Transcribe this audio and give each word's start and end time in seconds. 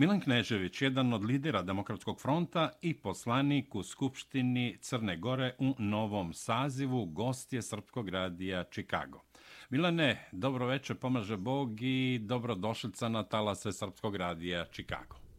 Milan 0.00 0.20
Knežević, 0.20 0.82
jedan 0.82 1.12
od 1.12 1.24
lidera 1.24 1.62
Demokratskog 1.62 2.20
fronta 2.20 2.70
i 2.82 2.94
poslanik 2.94 3.74
u 3.74 3.82
Skupštini 3.82 4.76
Crne 4.80 5.16
Gore 5.16 5.54
u 5.58 5.74
novom 5.78 6.32
sazivu, 6.32 7.04
gost 7.04 7.52
je 7.52 7.62
Srpskog 7.62 8.08
radija 8.08 8.64
Čikago. 8.64 9.20
Milane, 9.70 10.28
dobro 10.32 10.66
večer, 10.66 10.96
pomaže 10.96 11.36
Bog 11.36 11.82
i 11.82 12.18
dobrodošlica 12.22 13.08
na 13.08 13.22
talase 13.22 13.72
Srpskog 13.72 14.16
radija 14.16 14.64
Čikago. 14.70 15.29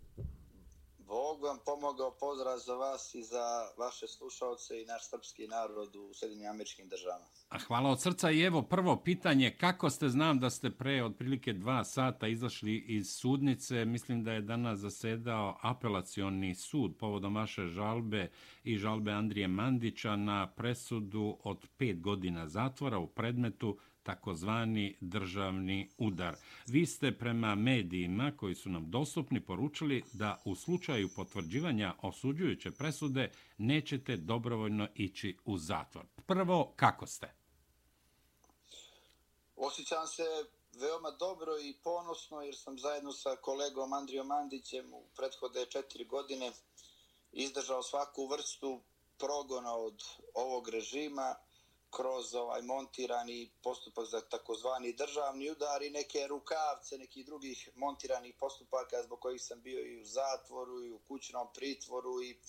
Bog 1.41 1.47
vam 1.47 1.59
pomogao, 1.65 2.11
pozdrav 2.19 2.57
za 2.57 2.75
vas 2.75 3.15
i 3.15 3.23
za 3.23 3.45
vaše 3.77 4.07
slušalce 4.07 4.81
i 4.81 4.85
naš 4.85 5.09
srpski 5.09 5.47
narod 5.47 5.95
u 5.95 6.13
Sjedinim 6.13 6.49
američkim 6.49 6.87
državama. 6.87 7.25
A 7.49 7.59
hvala 7.59 7.89
od 7.89 8.01
srca 8.01 8.31
i 8.31 8.41
evo 8.41 8.61
prvo 8.61 9.01
pitanje, 9.03 9.57
kako 9.59 9.89
ste, 9.89 10.09
znam 10.09 10.39
da 10.39 10.49
ste 10.49 10.71
pre 10.71 11.03
otprilike 11.03 11.53
dva 11.53 11.83
sata 11.83 12.27
izašli 12.27 12.77
iz 12.87 13.13
sudnice, 13.13 13.85
mislim 13.85 14.23
da 14.23 14.31
je 14.31 14.41
danas 14.41 14.79
zasedao 14.79 15.57
apelacioni 15.61 16.55
sud 16.55 16.97
povodom 16.99 17.35
vaše 17.35 17.67
žalbe 17.67 18.31
i 18.63 18.77
žalbe 18.77 19.11
Andrije 19.11 19.47
Mandića 19.47 20.15
na 20.15 20.53
presudu 20.55 21.37
od 21.43 21.67
pet 21.77 22.01
godina 22.01 22.47
zatvora 22.47 22.99
u 22.99 23.07
predmetu 23.07 23.77
takozvani 24.03 24.97
državni 25.01 25.89
udar. 25.97 26.35
Vi 26.67 26.85
ste 26.85 27.17
prema 27.17 27.55
medijima 27.55 28.31
koji 28.37 28.55
su 28.55 28.69
nam 28.69 28.91
dostupni 28.91 29.45
poručili 29.45 30.03
da 30.13 30.41
u 30.45 30.55
slučaju 30.55 31.09
potvrđivanja 31.15 31.95
osuđujuće 32.01 32.71
presude 32.71 33.31
nećete 33.57 34.17
dobrovoljno 34.17 34.87
ići 34.95 35.37
u 35.45 35.57
zatvor. 35.57 36.05
Prvo, 36.25 36.73
kako 36.75 37.07
ste? 37.07 37.33
Osjećam 39.55 40.07
se 40.07 40.23
veoma 40.79 41.11
dobro 41.11 41.51
i 41.59 41.73
ponosno 41.83 42.41
jer 42.41 42.55
sam 42.55 42.79
zajedno 42.79 43.11
sa 43.11 43.35
kolegom 43.35 43.93
Andrijom 43.93 44.27
Mandićem 44.27 44.93
u 44.93 45.03
prethode 45.15 45.65
četiri 45.65 46.05
godine 46.05 46.51
izdržao 47.31 47.83
svaku 47.83 48.27
vrstu 48.27 48.81
progona 49.17 49.75
od 49.75 50.03
ovog 50.33 50.69
režima 50.69 51.35
kroz 51.91 52.33
ovaj 52.33 52.61
montirani 52.61 53.51
postupak 53.63 54.05
za 54.05 54.21
takozvani 54.21 54.93
državni 54.93 55.51
udar 55.51 55.81
i 55.81 55.89
neke 55.89 56.27
rukavce 56.27 56.97
nekih 56.97 57.25
drugih 57.25 57.69
montiranih 57.75 58.35
postupaka 58.39 59.03
zbog 59.03 59.19
kojih 59.19 59.41
sam 59.41 59.61
bio 59.61 59.79
i 59.85 60.01
u 60.01 60.05
zatvoru 60.05 60.83
i 60.83 60.91
u 60.91 60.99
kućnom 60.99 61.47
pritvoru 61.53 62.21
i 62.21 62.39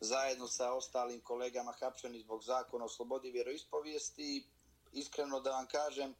zajedno 0.00 0.48
sa 0.48 0.72
ostalim 0.72 1.20
kolegama 1.20 1.72
hapšeni 1.80 2.20
zbog 2.20 2.44
zakona 2.44 2.84
o 2.84 2.88
slobodi 2.88 3.30
vjeroispovijesti. 3.30 4.48
Iskreno 4.92 5.40
da 5.40 5.50
vam 5.50 5.66
kažem 5.66 6.14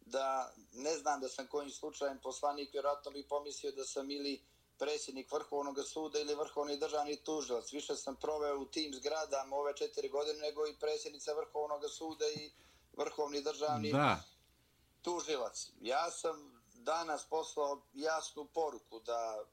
da 0.00 0.54
ne 0.72 0.96
znam 0.96 1.20
da 1.20 1.28
sam 1.28 1.46
kojim 1.46 1.70
slučajem 1.70 2.20
poslanik, 2.22 2.72
vjerojatno 2.72 3.10
bi 3.10 3.28
pomislio 3.28 3.72
da 3.72 3.84
sam 3.84 4.10
ili 4.10 4.44
predsjednik 4.78 5.32
Vrhovnog 5.32 5.76
suda 5.84 6.20
ili 6.20 6.34
Vrhovni 6.34 6.76
državni 6.76 7.16
tužilac. 7.16 7.72
Više 7.72 7.96
sam 7.96 8.16
proveo 8.16 8.58
u 8.58 8.64
tim 8.66 8.94
zgradama 8.94 9.56
ove 9.56 9.76
četiri 9.76 10.08
godine 10.08 10.38
nego 10.38 10.66
i 10.66 10.76
predsjednica 10.80 11.32
Vrhovnog 11.32 11.82
suda 11.90 12.24
i 12.28 12.50
Vrhovni 12.92 13.42
državni 13.42 13.92
da. 13.92 14.22
tužilac. 15.02 15.70
Ja 15.80 16.10
sam 16.10 16.62
danas 16.74 17.26
poslao 17.30 17.82
jasnu 17.92 18.44
poruku 18.54 19.00
da 19.00 19.44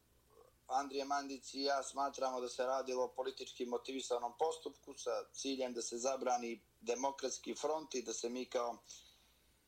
Andrije 0.67 1.05
Mandić 1.05 1.53
i 1.53 1.61
ja 1.61 1.83
smatramo 1.83 2.41
da 2.41 2.49
se 2.49 2.65
radilo 2.65 3.03
o 3.03 3.13
politički 3.15 3.65
motivisanom 3.65 4.33
postupku 4.39 4.93
sa 4.93 5.25
ciljem 5.33 5.73
da 5.73 5.81
se 5.81 5.97
zabrani 5.97 6.61
demokratski 6.81 7.55
front 7.55 7.95
i 7.95 8.01
da 8.01 8.13
se 8.13 8.29
mi 8.29 8.45
kao 8.45 8.77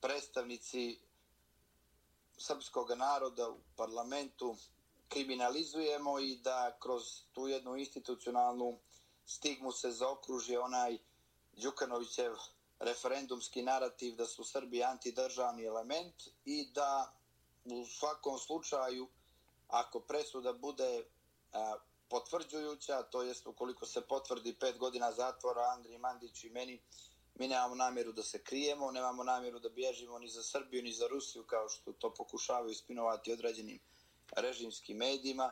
predstavnici 0.02 1.00
srpskog 2.38 2.92
naroda 2.92 3.50
u 3.50 3.60
parlamentu 3.76 4.56
kriminalizujemo 5.10 6.20
i 6.20 6.36
da 6.36 6.78
kroz 6.82 7.04
tu 7.32 7.48
jednu 7.48 7.78
institucionalnu 7.78 8.80
stigmu 9.26 9.72
se 9.72 9.92
zaokruži 9.92 10.58
onaj 10.58 10.98
Đukanovićev 11.54 12.34
referendumski 12.80 13.62
narativ 13.62 14.16
da 14.16 14.26
su 14.26 14.44
Srbi 14.44 14.84
antidržavni 14.84 15.64
element 15.64 16.16
i 16.46 16.72
da 16.72 17.14
u 17.66 17.86
svakom 17.86 18.38
slučaju 18.38 19.08
ako 19.68 20.00
presuda 20.00 20.54
bude 20.54 21.06
a, 21.54 21.78
potvrđujuća, 22.10 23.04
to 23.04 23.22
jest 23.22 23.48
ukoliko 23.48 23.86
se 23.86 24.02
potvrdi 24.02 24.54
pet 24.60 24.78
godina 24.78 25.12
zatvora 25.12 25.62
Andriji 25.62 25.98
Mandić 25.98 26.44
i 26.44 26.50
meni, 26.50 26.82
mi 27.36 27.48
nemamo 27.48 27.76
namjeru 27.76 28.12
da 28.12 28.24
se 28.24 28.44
krijemo, 28.44 28.92
nemamo 28.92 29.24
namjeru 29.24 29.60
da 29.60 29.70
bježimo 29.70 30.20
ni 30.20 30.30
za 30.30 30.44
Srbiju 30.44 30.84
ni 30.84 30.94
za 30.94 31.08
Rusiju 31.08 31.44
kao 31.44 31.70
što 31.70 31.94
to 31.94 32.14
pokušavaju 32.14 32.76
spinovati 32.76 33.34
određenim 33.34 33.80
režimskim 34.38 34.98
medijima, 34.98 35.52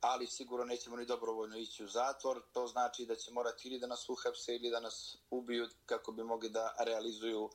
ali 0.00 0.26
sigurno 0.26 0.64
nećemo 0.64 0.96
ni 0.96 1.06
dobrovoljno 1.06 1.56
ići 1.56 1.84
u 1.84 1.88
zatvor. 1.88 2.42
To 2.52 2.66
znači 2.66 3.06
da 3.06 3.16
će 3.16 3.30
morati 3.32 3.68
ili 3.68 3.78
da 3.78 3.86
nas 3.86 4.08
uhapse 4.08 4.56
ili 4.56 4.70
da 4.70 4.80
nas 4.80 5.16
ubiju 5.30 5.68
kako 5.86 6.12
bi 6.12 6.24
mogli 6.24 6.50
da 6.50 6.74
realizuju 6.78 7.50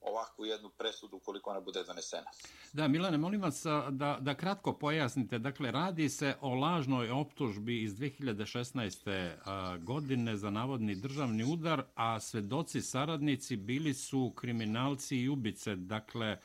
ovakvu 0.00 0.46
jednu 0.46 0.68
presudu 0.68 1.18
koliko 1.18 1.50
ona 1.50 1.60
bude 1.60 1.84
donesena. 1.84 2.30
Da, 2.72 2.88
Milane, 2.88 3.18
molim 3.18 3.42
vas 3.42 3.62
da, 3.90 4.18
da 4.20 4.34
kratko 4.34 4.72
pojasnite. 4.72 5.38
Dakle, 5.38 5.70
radi 5.70 6.08
se 6.08 6.34
o 6.40 6.54
lažnoj 6.54 7.10
optužbi 7.10 7.82
iz 7.82 7.94
2016. 7.94 9.84
godine 9.84 10.36
za 10.36 10.50
navodni 10.50 10.94
državni 10.94 11.44
udar, 11.44 11.82
a 11.94 12.20
svedoci 12.20 12.82
saradnici 12.82 13.56
bili 13.56 13.94
su 13.94 14.32
kriminalci 14.36 15.16
i 15.16 15.28
ubice. 15.28 15.76
Dakle, 15.76 16.38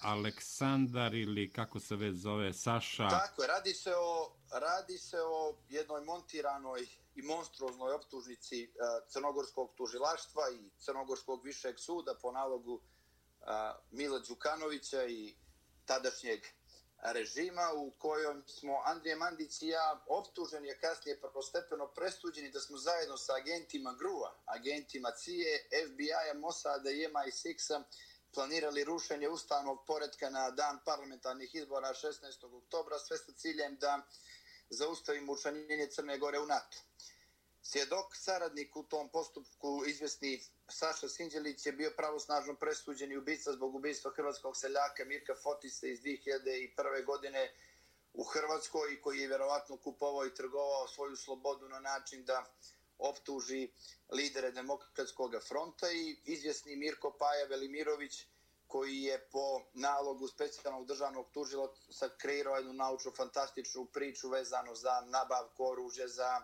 Aleksandar 0.00 1.14
ili 1.14 1.52
kako 1.52 1.80
se 1.80 1.96
već 1.96 2.16
zove 2.16 2.52
Saša. 2.52 3.08
Tako 3.08 3.42
je, 3.42 3.48
radi 3.48 3.74
se 3.74 3.94
o, 3.96 4.32
radi 4.52 4.98
se 4.98 5.16
o 5.22 5.56
jednoj 5.68 6.04
montiranoj 6.04 6.86
i 7.14 7.22
monstruoznoj 7.22 7.92
optužnici 7.92 8.64
e, 8.64 8.68
crnogorskog 9.08 9.74
tužilaštva 9.76 10.42
i 10.50 10.70
crnogorskog 10.78 11.44
višeg 11.44 11.78
suda 11.78 12.14
po 12.22 12.32
nalogu 12.32 12.80
e, 12.80 13.44
Mila 13.90 14.18
Đukanovića 14.18 15.04
i 15.04 15.34
tadašnjeg 15.84 16.40
režima 17.02 17.72
u 17.76 17.90
kojom 17.90 18.42
smo 18.46 18.82
Andrije 18.84 19.16
Mandić 19.16 19.62
i 19.62 19.68
ja 19.68 20.04
optuženi, 20.06 20.70
a 20.70 20.78
kasnije 20.78 21.20
prvostepeno 21.20 21.86
presuđeni 21.86 22.50
da 22.50 22.60
smo 22.60 22.78
zajedno 22.78 23.16
sa 23.16 23.32
agentima 23.36 23.94
GRUA, 23.98 24.34
agentima 24.44 25.10
CIA, 25.10 25.54
FBI-a, 25.86 26.38
Mossada 26.38 26.90
i 26.90 27.06
MI6-a 27.08 27.82
planirali 28.34 28.84
rušenje 28.84 29.28
ustavnog 29.28 29.84
poredka 29.86 30.30
na 30.30 30.50
dan 30.50 30.78
parlamentarnih 30.84 31.54
izbora 31.54 31.88
16. 31.88 32.56
oktobra, 32.56 32.98
sve 32.98 33.18
sa 33.18 33.32
ciljem 33.32 33.76
da 33.76 34.02
zaustavimo 34.70 35.32
učanjenje 35.32 35.86
Crne 35.86 36.18
Gore 36.18 36.38
u 36.38 36.46
NATO. 36.46 36.78
Svjedok, 37.62 38.16
saradnik 38.16 38.76
u 38.76 38.82
tom 38.82 39.08
postupku, 39.08 39.82
izvjesni 39.86 40.40
Saša 40.68 41.08
Sinđelić, 41.08 41.66
je 41.66 41.72
bio 41.72 41.90
pravosnažno 41.96 42.54
presuđen 42.54 43.12
i 43.12 43.16
ubica 43.16 43.52
zbog 43.52 43.74
ubistva 43.74 44.10
hrvatskog 44.16 44.56
seljaka 44.56 45.04
Mirka 45.04 45.34
Fotisa 45.42 45.86
iz 45.86 46.00
2001. 46.00 47.04
godine 47.04 47.54
u 48.12 48.24
Hrvatskoj, 48.24 49.00
koji 49.00 49.18
je 49.18 49.28
vjerovatno 49.28 49.76
kupovao 49.76 50.26
i 50.26 50.34
trgovao 50.34 50.88
svoju 50.88 51.16
slobodu 51.16 51.68
na 51.68 51.80
način 51.80 52.24
da 52.24 52.44
optuži 52.98 53.68
lidere 54.12 54.50
demokratskog 54.50 55.34
fronta 55.48 55.90
i 55.90 56.16
izvjesni 56.24 56.76
Mirko 56.76 57.16
Paja 57.18 57.46
Velimirović 57.46 58.26
koji 58.66 59.02
je 59.02 59.28
po 59.32 59.62
nalogu 59.74 60.28
specijalnog 60.28 60.86
državnog 60.86 61.26
tužila 61.32 61.68
kreirao 62.18 62.56
jednu 62.56 62.72
naučnu 62.72 63.12
fantastičnu 63.16 63.86
priču 63.86 64.28
vezano 64.28 64.74
za 64.74 65.00
nabavku 65.00 65.64
oružja, 65.66 66.08
za 66.08 66.42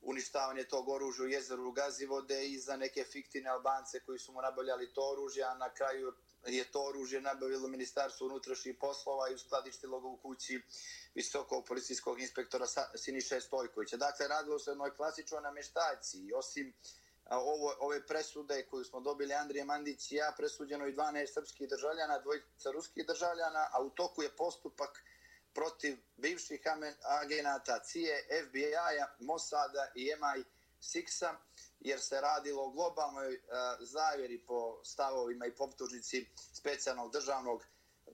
uništavanje 0.00 0.64
tog 0.64 0.88
oružja 0.88 1.24
u 1.24 1.28
jezeru 1.28 1.72
Gazivode 1.72 2.46
i 2.46 2.58
za 2.58 2.76
neke 2.76 3.04
fiktivne 3.04 3.50
Albance 3.50 4.00
koji 4.00 4.18
su 4.18 4.32
mu 4.32 4.42
nabavljali 4.42 4.92
to 4.92 5.10
oružje, 5.10 5.44
a 5.44 5.54
na 5.54 5.74
kraju 5.74 6.12
je 6.46 6.64
to 6.64 6.84
oružje 6.84 7.20
nabavilo 7.20 7.68
Ministarstvo 7.68 8.26
unutrašnjih 8.26 8.76
poslova 8.80 9.30
i 9.30 9.34
uskladištilo 9.34 10.00
ga 10.00 10.08
u 10.08 10.16
kući 10.16 10.62
visokog 11.18 11.66
policijskog 11.66 12.20
inspektora 12.20 12.66
Siniše 12.96 13.40
Stojkovića. 13.40 13.96
Dakle, 13.96 14.28
radilo 14.28 14.58
se 14.58 14.70
o 14.70 14.72
jednoj 14.72 14.96
klasičnoj 14.96 15.42
namještajci. 15.42 16.32
Osim 16.36 16.72
ovo, 17.30 17.74
ove 17.80 18.06
presude 18.06 18.66
koju 18.70 18.84
smo 18.84 19.00
dobili 19.00 19.34
Andrije 19.34 19.64
Mandić 19.64 20.12
i 20.12 20.14
ja, 20.14 20.34
presuđeno 20.36 20.86
i 20.86 20.94
12 20.94 21.34
srpskih 21.34 21.68
državljana, 21.68 22.18
dvojica 22.18 22.70
ruskih 22.70 23.06
državljana, 23.06 23.68
a 23.72 23.82
u 23.82 23.90
toku 23.90 24.22
je 24.22 24.36
postupak 24.36 25.02
protiv 25.54 25.98
bivših 26.16 26.60
agenata 27.22 27.80
CIA, 27.84 28.18
FBI-a, 28.44 29.06
Mossada 29.18 29.84
i 29.94 30.10
MI6-a, 30.20 31.36
jer 31.80 32.00
se 32.00 32.20
radilo 32.20 32.62
o 32.64 32.70
globalnoj 32.70 33.34
uh, 33.34 33.40
zavjeri 33.80 34.38
po 34.46 34.80
stavovima 34.84 35.46
i 35.46 35.56
poptužnici 35.56 36.26
specijalnog 36.52 37.12
državnog 37.12 37.64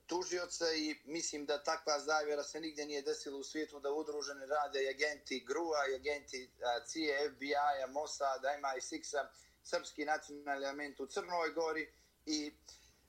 tužioca 0.07 0.73
i 0.73 1.01
mislim 1.05 1.45
da 1.45 1.63
takva 1.63 1.99
zavjera 1.99 2.43
se 2.43 2.59
nigdje 2.59 2.85
nije 2.85 3.01
desila 3.01 3.37
u 3.37 3.43
svijetu 3.43 3.79
da 3.79 3.91
udruženi 3.91 4.45
rade 4.45 4.83
i 4.83 4.89
agenti 4.89 5.45
GRU-a 5.47 5.87
i 5.91 5.95
agenti 5.95 6.51
CIA, 6.87 7.31
FBI-a, 7.31 7.87
Mossada, 7.87 8.47
MI6-a, 8.47 9.29
srpski 9.63 10.05
nacionalni 10.05 10.65
element 10.65 10.99
u 10.99 11.07
Crnoj 11.07 11.49
Gori 11.49 11.93
i 12.25 12.53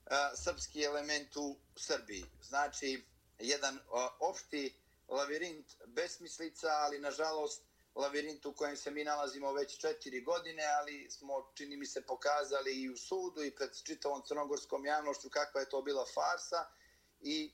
a, 0.05 0.35
srpski 0.35 0.83
element 0.83 1.35
u 1.35 1.55
Srbiji. 1.75 2.25
Znači, 2.41 3.03
jedan 3.39 3.79
a, 3.93 4.09
opšti 4.19 4.81
lavirint 5.07 5.67
besmislica, 5.85 6.67
ali 6.67 6.99
nažalost 6.99 7.63
lavirint 7.95 8.45
u 8.45 8.53
kojem 8.53 8.77
se 8.77 8.91
mi 8.91 9.03
nalazimo 9.03 9.53
već 9.53 9.77
četiri 9.77 10.21
godine, 10.21 10.63
ali 10.79 11.11
smo, 11.11 11.51
čini 11.55 11.77
mi 11.77 11.85
se, 11.85 12.01
pokazali 12.01 12.81
i 12.81 12.89
u 12.89 12.97
sudu 12.97 13.43
i 13.43 13.55
pred 13.55 13.69
čitavom 13.83 14.21
crnogorskom 14.27 14.85
javnošću 14.85 15.29
kakva 15.29 15.61
je 15.61 15.69
to 15.69 15.81
bila 15.81 16.05
farsa 16.13 16.65
i 17.21 17.51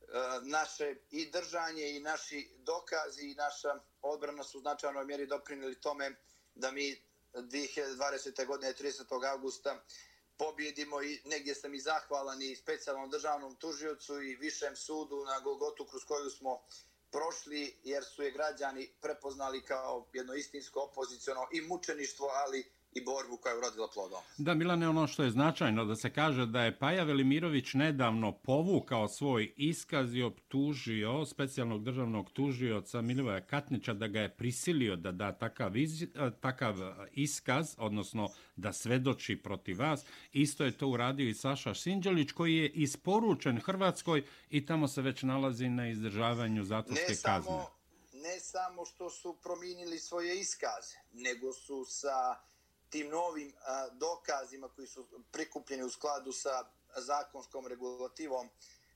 e, 0.00 0.06
naše 0.42 0.96
i 1.10 1.30
držanje 1.30 1.90
i 1.90 2.00
naši 2.00 2.50
dokazi 2.56 3.22
i 3.22 3.34
naša 3.34 3.80
odbrana 4.02 4.44
su 4.44 4.58
u 4.58 4.60
značajnoj 4.60 5.04
mjeri 5.04 5.26
doprinili 5.26 5.80
tome 5.80 6.16
da 6.54 6.70
mi 6.70 7.02
2020. 7.34 8.46
godine 8.46 8.72
30. 8.72 9.30
augusta 9.32 9.84
pobjedimo 10.36 11.02
i 11.02 11.20
negdje 11.24 11.54
sam 11.54 11.74
i 11.74 11.80
zahvalan 11.80 12.42
i 12.42 12.56
specijalnom 12.56 13.10
državnom 13.10 13.56
tužiocu 13.56 14.22
i 14.22 14.36
višem 14.36 14.76
sudu 14.76 15.24
na 15.24 15.40
Golgotu 15.40 15.86
kroz 15.86 16.04
koju 16.04 16.30
smo 16.30 16.62
prošli 17.10 17.76
jer 17.84 18.04
su 18.04 18.22
je 18.22 18.30
građani 18.30 18.90
prepoznali 19.00 19.64
kao 19.64 20.06
jedno 20.12 20.34
istinsko 20.34 20.80
opoziciono 20.80 21.48
i 21.52 21.60
mučeništvo, 21.60 22.26
ali 22.26 22.72
i 22.94 23.04
borbu 23.04 23.36
koja 23.36 23.52
je 23.52 23.58
urodila 23.58 23.88
plodom. 23.94 24.20
Da, 24.38 24.54
Milane, 24.54 24.88
ono 24.88 25.06
što 25.06 25.22
je 25.22 25.30
značajno 25.30 25.84
da 25.84 25.96
se 25.96 26.10
kaže 26.10 26.46
da 26.46 26.62
je 26.62 26.78
Paja 26.78 27.04
Velimirović 27.04 27.74
nedavno 27.74 28.32
povukao 28.32 29.08
svoj 29.08 29.52
iskaz 29.56 30.14
i 30.14 30.22
optužio 30.22 31.26
specijalnog 31.26 31.84
državnog 31.84 32.30
tužioca 32.30 33.02
Milivoja 33.02 33.40
Katnića 33.40 33.94
da 33.94 34.06
ga 34.06 34.20
je 34.20 34.36
prisilio 34.36 34.96
da 34.96 35.12
da 35.12 35.32
takav, 35.32 35.76
iz, 35.76 36.06
takav 36.40 36.76
iskaz, 37.12 37.74
odnosno 37.78 38.28
da 38.56 38.72
svedoči 38.72 39.36
protiv 39.36 39.78
vas. 39.80 40.04
Isto 40.32 40.64
je 40.64 40.78
to 40.78 40.88
uradio 40.88 41.28
i 41.28 41.34
Saša 41.34 41.74
Sinđelić 41.74 42.32
koji 42.32 42.56
je 42.56 42.68
isporučen 42.68 43.60
Hrvatskoj 43.60 44.24
i 44.50 44.66
tamo 44.66 44.88
se 44.88 45.02
već 45.02 45.22
nalazi 45.22 45.68
na 45.68 45.88
izdržavanju 45.88 46.64
zatvorske 46.64 47.06
ne 47.08 47.14
samo, 47.14 47.34
kazne. 47.34 47.82
Ne 48.22 48.40
samo 48.40 48.84
što 48.84 49.10
su 49.10 49.36
promijenili 49.42 49.98
svoje 49.98 50.40
iskaze, 50.40 50.96
nego 51.12 51.52
su 51.52 51.84
sa 51.84 52.51
tim 52.92 53.08
novim 53.08 53.52
a, 53.60 53.88
dokazima 53.88 54.68
koji 54.68 54.86
su 54.86 55.06
prikupljeni 55.30 55.82
u 55.82 55.90
skladu 55.90 56.32
sa 56.32 56.64
zakonskom 56.96 57.66
regulativom 57.66 58.48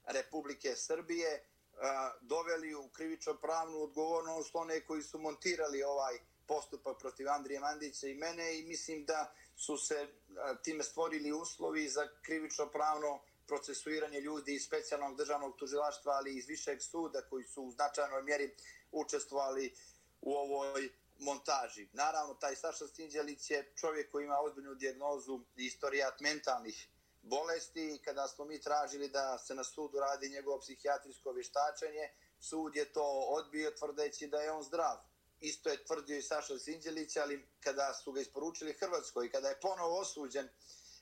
Republike 0.07 0.77
Srbije 0.77 1.45
a, 1.81 2.13
doveli 2.21 2.75
u 2.75 2.89
krivično 2.89 3.35
pravnu 3.35 3.83
odgovornost 3.83 4.55
one 4.55 4.81
koji 4.81 5.03
su 5.03 5.19
montirali 5.19 5.83
ovaj 5.83 6.19
postupak 6.47 6.99
protiv 6.99 7.29
Andrije 7.29 7.61
Mandića 7.61 8.07
i 8.07 8.15
mene 8.15 8.59
i 8.59 8.63
mislim 8.63 9.05
da 9.05 9.35
su 9.57 9.77
se 9.79 10.09
a, 10.39 10.55
time 10.63 10.85
stvorili 10.85 11.33
uslovi 11.33 11.89
za 11.89 12.09
krivično 12.23 12.67
pravno 12.67 13.21
procesuiranje 13.47 14.21
ljudi 14.21 14.55
iz 14.55 14.65
specijalnog 14.65 15.17
državnog 15.17 15.57
tužilaštva, 15.57 16.13
ali 16.13 16.35
i 16.35 16.39
iz 16.39 16.47
višeg 16.47 16.83
suda 16.83 17.23
koji 17.31 17.45
su 17.45 17.63
u 17.63 17.71
značajnoj 17.71 18.23
mjeri 18.23 18.55
učestvovali 18.93 19.75
u 20.21 20.35
ovoj 20.35 20.91
montaži. 21.19 21.89
Naravno, 21.93 22.35
taj 22.35 22.57
Saša 22.57 22.87
Stinđelić 22.87 23.51
je 23.51 23.73
čovjek 23.77 24.13
koji 24.13 24.25
ima 24.25 24.41
ozbiljnu 24.41 24.75
dijagnozu 24.75 25.41
i 25.57 25.67
istorijat 25.67 26.21
mentalnih 26.21 26.89
bolesti 27.23 27.95
i 27.95 27.99
kada 27.99 28.29
smo 28.29 28.45
mi 28.45 28.61
tražili 28.61 29.09
da 29.09 29.39
se 29.39 29.55
na 29.55 29.65
sudu 29.65 29.99
radi 29.99 30.29
njegovo 30.29 30.61
psihijatrijsko 30.61 31.33
vještačenje, 31.33 32.11
sud 32.41 32.77
je 32.77 32.93
to 32.93 33.05
odbio 33.29 33.71
tvrdeći 33.71 34.27
da 34.27 34.41
je 34.41 34.53
on 34.53 34.63
zdrav. 34.63 34.97
Isto 35.41 35.69
je 35.69 35.85
tvrdio 35.85 36.19
i 36.19 36.23
Saša 36.23 36.59
Sinđelić, 36.59 37.17
ali 37.17 37.49
kada 37.61 37.95
su 37.95 38.13
ga 38.13 38.21
isporučili 38.21 38.73
Hrvatskoj 38.73 39.27
i 39.27 39.31
kada 39.31 39.49
je 39.49 39.61
ponovo 39.61 40.01
osuđen 40.01 40.49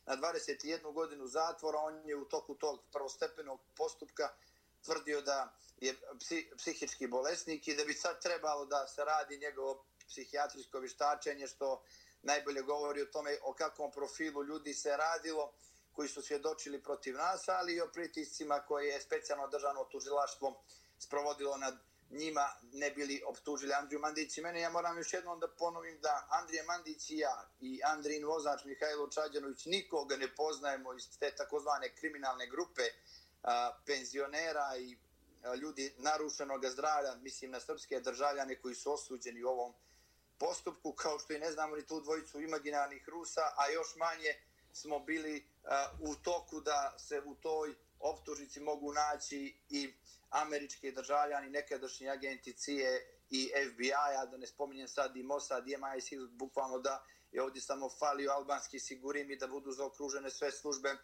na 0.06 0.16
21 0.16 0.92
godinu 0.92 1.26
zatvora, 1.26 1.78
on 1.78 2.08
je 2.08 2.16
u 2.16 2.24
toku 2.24 2.54
tog 2.54 2.80
prvostepenog 2.92 3.60
postupka 3.76 4.28
tvrdio 4.84 5.20
da 5.20 5.56
je 5.76 5.94
psihički 6.56 7.06
bolesnik 7.06 7.68
i 7.68 7.76
da 7.76 7.84
bi 7.84 7.94
sad 7.94 8.22
trebalo 8.22 8.64
da 8.64 8.86
se 8.86 9.04
radi 9.04 9.38
njegovo 9.38 9.84
psihijatrijsko 10.08 10.78
vištačenje, 10.78 11.46
što 11.46 11.82
najbolje 12.22 12.62
govori 12.62 13.02
o 13.02 13.06
tome 13.12 13.38
o 13.42 13.54
kakvom 13.54 13.92
profilu 13.92 14.44
ljudi 14.44 14.74
se 14.74 14.96
radilo, 14.96 15.52
koji 15.94 16.08
su 16.08 16.22
svjedočili 16.22 16.82
protiv 16.82 17.14
nas, 17.14 17.48
ali 17.48 17.74
i 17.74 17.80
o 17.80 17.90
pritiscima 17.92 18.60
koje 18.60 18.88
je 18.88 19.00
specijalno 19.00 19.48
državno 19.48 19.84
tužilaštvo 19.84 20.64
sprovodilo 20.98 21.56
nad 21.56 21.78
njima, 22.10 22.52
ne 22.72 22.90
bili 22.90 23.22
optužili 23.26 23.72
Andriju 23.72 24.00
Mandić 24.00 24.38
i 24.38 24.40
mene. 24.40 24.60
Ja 24.60 24.70
moram 24.70 24.98
još 24.98 25.12
jednom 25.12 25.40
da 25.40 25.48
ponovim 25.48 26.00
da 26.00 26.26
Andrije 26.30 26.62
Mandić 26.62 27.10
i 27.10 27.18
ja 27.18 27.50
i 27.60 27.80
Andrin 27.84 28.26
vozač 28.26 28.64
Mihajlo 28.64 29.08
Čađanović 29.08 29.64
nikoga 29.66 30.16
ne 30.16 30.34
poznajemo 30.34 30.94
iz 30.94 31.18
te 31.18 31.30
takozvane 31.36 31.94
kriminalne 31.94 32.46
grupe 32.46 32.82
a, 33.42 33.72
penzionera 33.86 34.76
i 34.78 34.96
a, 35.44 35.54
ljudi 35.54 35.94
narušenog 35.98 36.66
zdravlja, 36.66 37.14
mislim 37.14 37.50
na 37.50 37.60
srpske 37.60 38.00
državljane 38.00 38.60
koji 38.60 38.74
su 38.74 38.92
osuđeni 38.92 39.42
u 39.42 39.48
ovom 39.48 39.74
postupku, 40.44 40.92
kao 40.92 41.18
što 41.18 41.32
i 41.32 41.38
ne 41.38 41.52
znamo 41.52 41.76
ni 41.76 41.86
tu 41.86 42.00
dvojicu 42.00 42.40
imaginarnih 42.40 43.08
Rusa, 43.08 43.40
a 43.56 43.70
još 43.70 43.96
manje 43.96 44.32
smo 44.72 44.98
bili 44.98 45.36
uh, 45.38 46.10
u 46.10 46.14
toku 46.14 46.60
da 46.60 46.94
se 46.98 47.22
u 47.24 47.34
toj 47.34 47.74
optužnici 48.00 48.60
mogu 48.60 48.92
naći 48.92 49.56
i 49.68 49.94
američki 50.30 50.92
državljani, 50.92 51.50
nekadašnji 51.50 52.08
agenti 52.08 52.52
CIA 52.52 52.98
i 53.30 53.50
FBI-a, 53.70 54.26
da 54.26 54.36
ne 54.36 54.46
spominjem 54.46 54.88
sad 54.88 55.16
i 55.16 55.22
Mossad, 55.22 55.68
i 55.68 55.76
MI6, 55.76 56.28
bukvalno 56.30 56.78
da 56.78 57.04
je 57.32 57.42
ovdje 57.42 57.62
samo 57.62 57.88
falio 57.98 58.32
albanski 58.32 58.78
sigurim 58.78 59.30
i 59.30 59.36
da 59.36 59.46
budu 59.46 59.72
zaokružene 59.72 60.30
sve 60.30 60.52
službe 60.52 60.96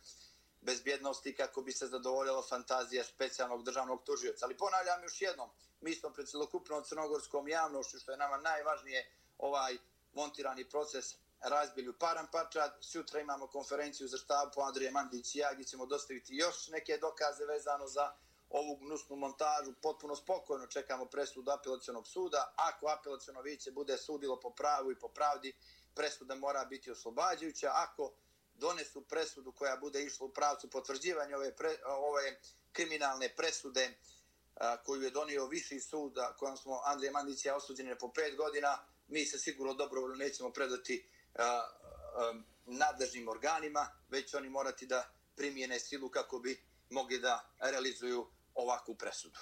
bezbjednosti 0.61 1.35
kako 1.35 1.63
bi 1.63 1.73
se 1.73 1.87
zadovoljila 1.87 2.43
fantazija 2.49 3.05
specijalnog 3.05 3.65
državnog 3.65 4.05
tužioca. 4.05 4.47
Ali 4.47 4.57
ponavljam 4.57 5.03
još 5.03 5.23
jednom, 5.23 5.51
mi 5.81 5.95
smo 5.95 6.11
pred 6.11 6.29
celokupnom 6.29 6.85
crnogorskom 6.85 7.49
javnošću, 7.49 7.99
što 7.99 8.13
je 8.13 8.19
nama 8.19 8.37
najvažnije, 8.37 9.11
ovaj 9.41 9.79
montirani 10.13 10.69
proces 10.69 11.15
razbilju 11.41 11.99
Parampača. 11.99 12.73
Sutra 12.81 13.21
imamo 13.21 13.47
konferenciju 13.47 14.09
za 14.09 14.19
štabu 14.19 14.51
po 14.55 14.61
Andrije 14.61 14.91
Mandić 14.91 15.35
i 15.35 15.39
ja 15.39 15.55
gdje 15.55 15.65
ćemo 15.65 15.87
dostaviti 15.87 16.35
još 16.35 16.69
neke 16.69 16.99
dokaze 16.99 17.45
vezano 17.45 17.87
za 17.87 18.13
ovu 18.51 18.77
gnusnu 18.77 19.17
montažu. 19.17 19.73
Potpuno 19.83 20.17
spokojno 20.17 20.67
čekamo 20.67 21.07
presud 21.07 21.49
apelacijonog 21.49 22.07
suda. 22.07 22.55
Ako 22.57 22.87
apelacijono 22.89 23.41
viće 23.41 23.71
bude 23.71 23.99
sudilo 23.99 24.41
po 24.41 24.51
pravu 24.51 24.93
i 24.93 24.99
po 24.99 25.09
pravdi, 25.09 25.57
presuda 25.95 26.35
mora 26.35 26.65
biti 26.65 26.91
oslobađajuća. 26.91 27.71
Ako 27.75 28.13
donesu 28.55 29.01
presudu 29.09 29.53
koja 29.53 29.77
bude 29.77 30.05
išla 30.05 30.27
u 30.27 30.33
pravcu 30.33 30.71
potvrđivanja 30.71 31.37
ove, 31.37 31.57
pre, 31.57 31.77
ove 31.87 32.41
kriminalne 32.73 33.37
presude 33.37 33.99
a, 34.57 34.77
koju 34.83 35.03
je 35.03 35.11
donio 35.11 35.47
viši 35.47 35.81
sud, 35.81 36.19
a 36.19 36.37
kojom 36.37 36.57
smo 36.57 36.81
Andrije 36.85 37.11
Mandić 37.11 37.45
ja 37.45 37.57
osuđeni 37.57 37.99
po 37.99 38.13
pet 38.13 38.37
godina, 38.37 38.79
mi 39.11 39.27
se 39.27 39.39
sigurno 39.39 39.75
dobrovoljno 39.75 40.17
nećemo 40.17 40.51
predati 40.51 41.07
a, 41.35 41.45
a, 41.45 42.43
nadležnim 42.67 43.29
organima, 43.29 43.87
već 44.09 44.35
oni 44.35 44.49
morati 44.49 44.87
da 44.87 45.11
primijene 45.37 45.81
silu 45.81 46.09
kako 46.09 46.39
bi 46.39 46.63
mogli 46.91 47.19
da 47.19 47.55
realizuju 47.61 48.27
ovakvu 48.55 48.95
presudu. 48.95 49.39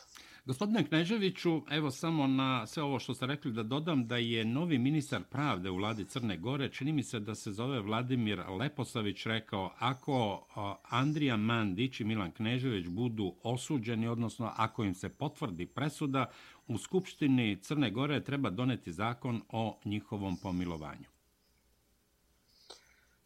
Gospodine 0.49 0.89
Kneževiću, 0.89 1.63
evo 1.71 1.91
samo 1.91 2.27
na 2.27 2.67
sve 2.67 2.83
ovo 2.83 2.99
što 2.99 3.15
ste 3.15 3.27
rekli 3.27 3.53
da 3.53 3.63
dodam 3.63 4.07
da 4.07 4.17
je 4.17 4.45
novi 4.45 4.79
ministar 4.79 5.23
pravde 5.31 5.71
u 5.71 5.77
vladi 5.77 6.05
Crne 6.05 6.37
Gore, 6.37 6.73
čini 6.73 6.93
mi 6.93 7.03
se 7.03 7.21
da 7.21 7.35
se 7.35 7.53
zove 7.53 7.81
Vladimir 7.81 8.43
Leposavić, 8.61 9.27
rekao 9.27 9.75
ako 9.79 10.47
Andrija 10.83 11.37
Mandić 11.37 12.01
i 12.01 12.05
Milan 12.05 12.33
Knežević 12.33 12.87
budu 12.87 13.35
osuđeni, 13.43 14.09
odnosno 14.09 14.53
ako 14.57 14.85
im 14.85 14.95
se 14.95 15.09
potvrdi 15.09 15.67
presuda, 15.67 16.31
u 16.67 16.79
Skupštini 16.79 17.59
Crne 17.63 17.91
Gore 17.91 18.25
treba 18.25 18.51
doneti 18.51 18.93
zakon 18.93 19.43
o 19.49 19.79
njihovom 19.85 20.37
pomilovanju. 20.37 21.07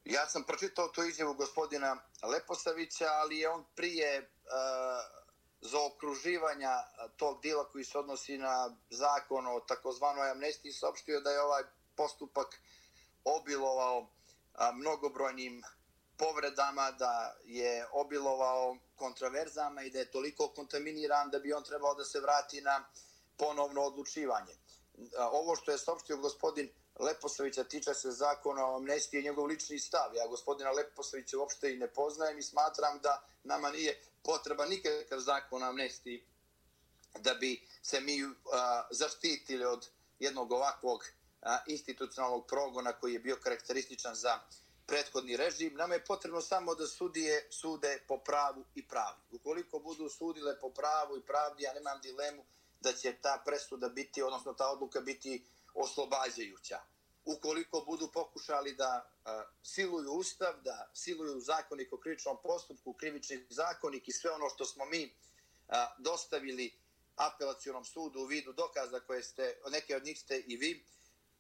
Ja 0.05 0.27
sam 0.27 0.43
pročitao 0.47 0.89
tu 0.89 1.03
izjavu 1.03 1.35
gospodina 1.35 1.97
Leposavića, 2.33 3.07
ali 3.23 3.39
je 3.39 3.49
on 3.49 3.65
prije 3.77 4.19
uh, 4.19 5.22
za 5.63 5.79
okruživanja 5.87 6.85
tog 7.17 7.43
dila 7.43 7.69
koji 7.69 7.85
se 7.85 7.99
odnosi 7.99 8.39
na 8.39 8.77
zakon 8.91 9.47
o 9.47 9.61
takozvanoj 9.61 10.31
amnestiji 10.31 10.73
saopštio 10.73 11.21
da 11.21 11.31
je 11.31 11.43
ovaj 11.43 11.63
postupak 11.97 12.61
obilovao 13.25 14.07
mnogobrojnim 14.75 15.63
povredama, 16.17 16.91
da 16.91 17.37
je 17.45 17.87
obilovao 17.93 18.77
kontraverzama 18.97 19.83
i 19.83 19.91
da 19.91 19.99
je 19.99 20.11
toliko 20.11 20.49
kontaminiran 20.49 21.31
da 21.31 21.39
bi 21.39 21.53
on 21.53 21.65
trebao 21.65 21.95
da 21.95 22.05
se 22.05 22.21
vrati 22.21 22.61
na 22.61 22.85
ponovno 23.37 23.83
odlučivanje. 23.83 24.55
Ovo 25.19 25.57
što 25.57 25.73
je 25.73 25.79
saopštio 25.79 26.17
gospodin 26.17 26.71
Leposavića 26.99 27.65
tiče 27.65 27.95
se 27.95 28.11
zakona 28.11 28.67
o 28.67 28.77
amnestiji 28.77 29.21
i 29.21 29.25
njegov 29.25 29.47
lični 29.47 29.79
stav. 29.79 30.15
Ja 30.15 30.27
gospodina 30.27 30.71
Leposavića 30.71 31.39
uopšte 31.39 31.73
i 31.73 31.77
ne 31.77 31.93
poznajem 31.93 32.39
i 32.39 32.43
smatram 32.43 32.99
da 32.99 33.23
nama 33.45 33.71
nije 33.71 34.01
potreba 34.23 34.67
nikakav 34.67 35.19
zakon 35.19 35.63
amnestiji 35.63 36.25
da 37.21 37.35
bi 37.35 37.69
se 37.83 38.01
mi 38.01 38.25
uh, 38.25 38.33
zaštitili 38.91 39.65
od 39.65 39.89
jednog 40.19 40.53
ovakvog 40.53 41.01
uh, 41.01 41.49
institucionalnog 41.67 42.47
progona 42.47 42.93
koji 42.93 43.13
je 43.13 43.19
bio 43.19 43.37
karakterističan 43.37 44.15
za 44.15 44.41
prethodni 44.87 45.37
režim. 45.37 45.75
Nama 45.75 45.95
je 45.95 46.05
potrebno 46.05 46.41
samo 46.41 46.75
da 46.75 46.87
sudije 46.87 47.49
sude 47.51 48.03
po 48.09 48.19
pravu 48.19 48.65
i 48.75 48.89
pravdi. 48.89 49.37
Ukoliko 49.37 49.79
budu 49.79 50.09
sudile 50.09 50.61
po 50.61 50.71
pravu 50.71 51.17
i 51.17 51.27
pravdi, 51.27 51.63
ja 51.63 51.73
nemam 51.73 52.01
dilemu 52.01 52.45
da 52.81 52.93
će 52.93 53.13
ta 53.23 53.43
presuda 53.45 53.89
biti, 53.89 54.23
odnosno 54.23 54.53
ta 54.53 54.71
odluka 54.71 55.01
biti 55.01 55.45
oslobađajuća. 55.75 56.81
Ukoliko 57.25 57.81
budu 57.81 58.11
pokušali 58.13 58.75
da 58.75 59.12
siluju 59.63 60.11
ustav, 60.13 60.61
da 60.65 60.91
siluju 60.95 61.41
zakonik 61.41 61.93
o 61.93 61.97
krivičnom 61.97 62.37
postupku, 62.43 62.93
krivični 62.93 63.47
zakonik 63.51 64.09
i 64.09 64.13
sve 64.13 64.31
ono 64.31 64.49
što 64.49 64.65
smo 64.65 64.85
mi 64.85 65.15
a, 65.69 65.95
dostavili 65.99 66.79
apelacijonom 67.17 67.85
sudu 67.85 68.21
u 68.21 68.25
vidu 68.25 68.53
dokaza 68.53 69.01
koje 69.01 69.23
ste, 69.23 69.61
neke 69.71 69.97
od 69.97 70.05
njih 70.05 70.21
ste 70.21 70.39
i 70.47 70.57
vi 70.57 70.87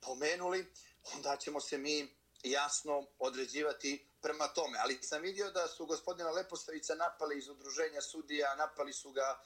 pomenuli, 0.01 0.73
onda 1.15 1.37
ćemo 1.37 1.61
se 1.61 1.79
mi 1.79 2.17
jasno 2.43 3.07
određivati 3.19 4.09
prema 4.21 4.49
tome. 4.49 4.79
Ali 4.79 4.99
sam 5.03 5.23
vidio 5.23 5.51
da 5.51 5.69
su 5.69 5.87
gospodina 5.87 6.31
Lepostavica 6.31 6.95
napali 6.95 7.39
iz 7.39 7.49
udruženja 7.49 8.01
sudija, 8.01 8.55
napali 8.55 8.93
su 8.93 9.13
ga 9.13 9.41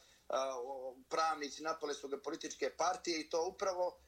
pravnici, 1.09 1.63
napale 1.63 1.95
su 1.95 2.09
ga 2.09 2.19
političke 2.19 2.71
partije 2.77 3.21
i 3.21 3.31
to 3.31 3.47
upravo 3.47 3.99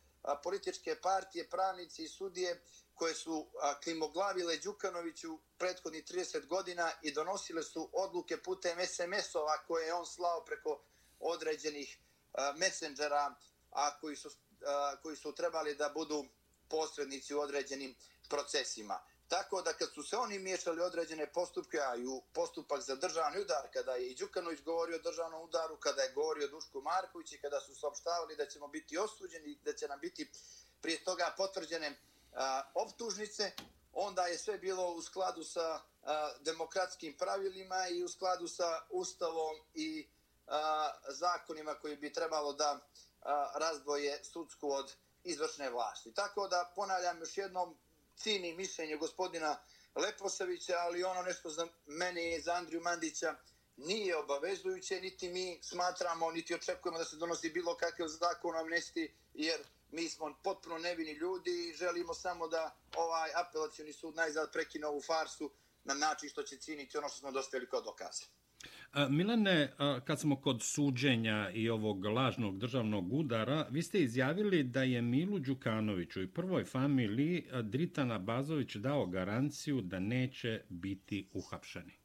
političke 0.42 0.96
partije, 1.02 1.50
pravnici 1.50 2.02
i 2.04 2.08
sudije 2.08 2.62
koje 2.98 3.14
su 3.14 3.46
klimoglavile 3.84 4.56
Đukanoviću 4.56 5.38
prethodni 5.58 6.02
30 6.02 6.46
godina 6.46 6.90
i 7.02 7.12
donosile 7.12 7.62
su 7.62 7.90
odluke 7.92 8.42
putem 8.42 8.78
SMS-ova 8.86 9.58
koje 9.66 9.86
je 9.86 9.94
on 9.94 10.06
slao 10.06 10.44
preko 10.44 10.80
određenih 11.20 11.98
e, 11.98 12.52
messengera 12.56 13.34
a 13.70 13.98
koji 14.00 14.16
su, 14.16 14.28
e, 14.28 14.32
koji 15.02 15.16
su 15.16 15.34
trebali 15.34 15.74
da 15.74 15.88
budu 15.88 16.24
posrednici 16.68 17.34
u 17.34 17.40
određenim 17.40 17.94
procesima. 18.28 19.00
Tako 19.28 19.62
da 19.62 19.72
kad 19.72 19.94
su 19.94 20.02
se 20.02 20.16
oni 20.16 20.38
miješali 20.38 20.80
određene 20.80 21.32
postupke, 21.32 21.78
a 21.80 21.96
i 21.96 22.06
u 22.06 22.22
postupak 22.32 22.80
za 22.80 22.94
državni 22.96 23.40
udar, 23.40 23.68
kada 23.72 23.92
je 23.92 24.10
i 24.10 24.14
Đukanović 24.14 24.60
govorio 24.62 24.96
o 24.96 25.02
državnom 25.02 25.42
udaru, 25.42 25.76
kada 25.76 26.02
je 26.02 26.12
govorio 26.12 26.48
Duško 26.48 26.80
Marković 26.80 27.32
i 27.32 27.40
kada 27.40 27.60
su 27.60 27.74
saopštavali 27.74 28.36
da 28.36 28.46
ćemo 28.46 28.68
biti 28.68 28.98
osuđeni, 28.98 29.58
da 29.64 29.72
će 29.72 29.88
nam 29.88 30.00
biti 30.00 30.30
prije 30.80 31.04
toga 31.04 31.34
potvrđene 31.36 31.96
a, 32.32 32.62
optužnice, 32.74 33.52
onda 33.92 34.22
je 34.22 34.38
sve 34.38 34.58
bilo 34.58 34.92
u 34.92 35.02
skladu 35.02 35.44
sa 35.44 35.80
a, 36.02 36.30
demokratskim 36.40 37.16
pravilima 37.18 37.88
i 37.88 38.04
u 38.04 38.08
skladu 38.08 38.48
sa 38.48 38.80
ustavom 38.90 39.56
i 39.74 40.08
a, 40.46 40.90
zakonima 41.08 41.74
koji 41.74 41.96
bi 41.96 42.12
trebalo 42.12 42.52
da 42.52 42.80
a, 43.22 43.52
razdvoje 43.54 44.24
sudsku 44.24 44.72
od 44.72 44.94
izvršne 45.24 45.70
vlasti. 45.70 46.14
Tako 46.14 46.48
da 46.48 46.72
ponavljam 46.74 47.20
još 47.20 47.38
jednom, 47.38 47.78
cini 48.16 48.54
mišljenje 48.54 48.96
gospodina 48.96 49.58
Leposavića, 49.94 50.76
ali 50.78 51.04
ono 51.04 51.22
nešto 51.22 51.50
za 51.50 51.66
mene 51.86 52.36
i 52.36 52.40
za 52.40 52.52
Andriju 52.52 52.80
Mandića 52.80 53.34
nije 53.76 54.16
obavezujuće, 54.16 55.00
niti 55.00 55.28
mi 55.28 55.60
smatramo, 55.62 56.30
niti 56.30 56.54
očekujemo 56.54 56.98
da 56.98 57.04
se 57.04 57.16
donosi 57.16 57.50
bilo 57.50 57.76
kakav 57.76 58.08
zakon 58.08 58.56
o 58.56 58.58
amnesti, 58.58 59.14
jer 59.34 59.60
mi 59.90 60.08
smo 60.08 60.34
potpuno 60.44 60.78
nevini 60.78 61.12
ljudi 61.12 61.50
i 61.50 61.76
želimo 61.76 62.14
samo 62.14 62.48
da 62.48 62.76
ovaj 62.96 63.30
apelacijoni 63.34 63.92
sud 63.92 64.14
najzad 64.14 64.52
prekine 64.52 64.86
ovu 64.86 65.02
farsu 65.02 65.50
na 65.84 65.94
način 65.94 66.28
što 66.28 66.42
će 66.42 66.56
ciniti 66.56 66.98
ono 66.98 67.08
što 67.08 67.18
smo 67.18 67.30
dostavili 67.32 67.70
kao 67.70 67.80
dokaze. 67.80 68.24
Milene, 69.10 69.76
kad 70.04 70.20
smo 70.20 70.40
kod 70.40 70.62
suđenja 70.62 71.50
i 71.54 71.70
ovog 71.70 72.04
lažnog 72.04 72.58
državnog 72.58 73.12
udara, 73.12 73.66
vi 73.70 73.82
ste 73.82 73.98
izjavili 73.98 74.62
da 74.62 74.82
je 74.82 75.02
Milu 75.02 75.38
Đukanoviću 75.38 76.22
i 76.22 76.32
prvoj 76.34 76.64
familiji 76.64 77.48
Dritana 77.62 78.18
Bazović 78.18 78.76
dao 78.76 79.06
garanciju 79.06 79.80
da 79.80 79.98
neće 79.98 80.64
biti 80.68 81.28
uhapšeni. 81.32 81.98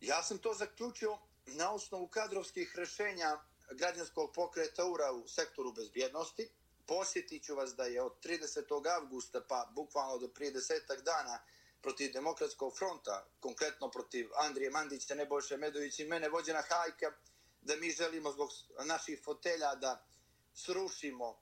Ja 0.00 0.22
sam 0.22 0.38
to 0.38 0.54
zaključio 0.54 1.18
na 1.46 1.72
osnovu 1.72 2.08
kadrovskih 2.08 2.74
rešenja 2.76 3.38
građanskog 3.70 4.32
pokreta 4.34 4.84
URA 4.84 5.12
u 5.12 5.28
sektoru 5.28 5.72
bezbjednosti. 5.72 6.48
Posjetit 6.86 7.44
ću 7.44 7.54
vas 7.54 7.74
da 7.74 7.84
je 7.84 8.02
od 8.02 8.12
30. 8.22 8.90
avgusta 8.96 9.40
pa 9.48 9.70
bukvalno 9.74 10.18
do 10.18 10.28
prije 10.28 10.50
desetak 10.50 11.02
dana 11.02 11.38
protiv 11.82 12.12
demokratskog 12.12 12.78
fronta, 12.78 13.26
konkretno 13.40 13.90
protiv 13.90 14.28
Andrije 14.36 14.70
Mandića, 14.70 15.14
Nebojše 15.14 15.56
Medović 15.56 15.98
i 15.98 16.04
mene 16.04 16.28
vođena 16.28 16.62
hajka, 16.68 17.12
da 17.60 17.76
mi 17.76 17.90
želimo 17.90 18.32
zbog 18.32 18.50
naših 18.84 19.20
fotelja 19.24 19.74
da 19.74 20.06
srušimo 20.54 21.38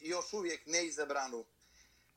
još 0.00 0.32
uvijek 0.32 0.66
neizabranu 0.66 1.44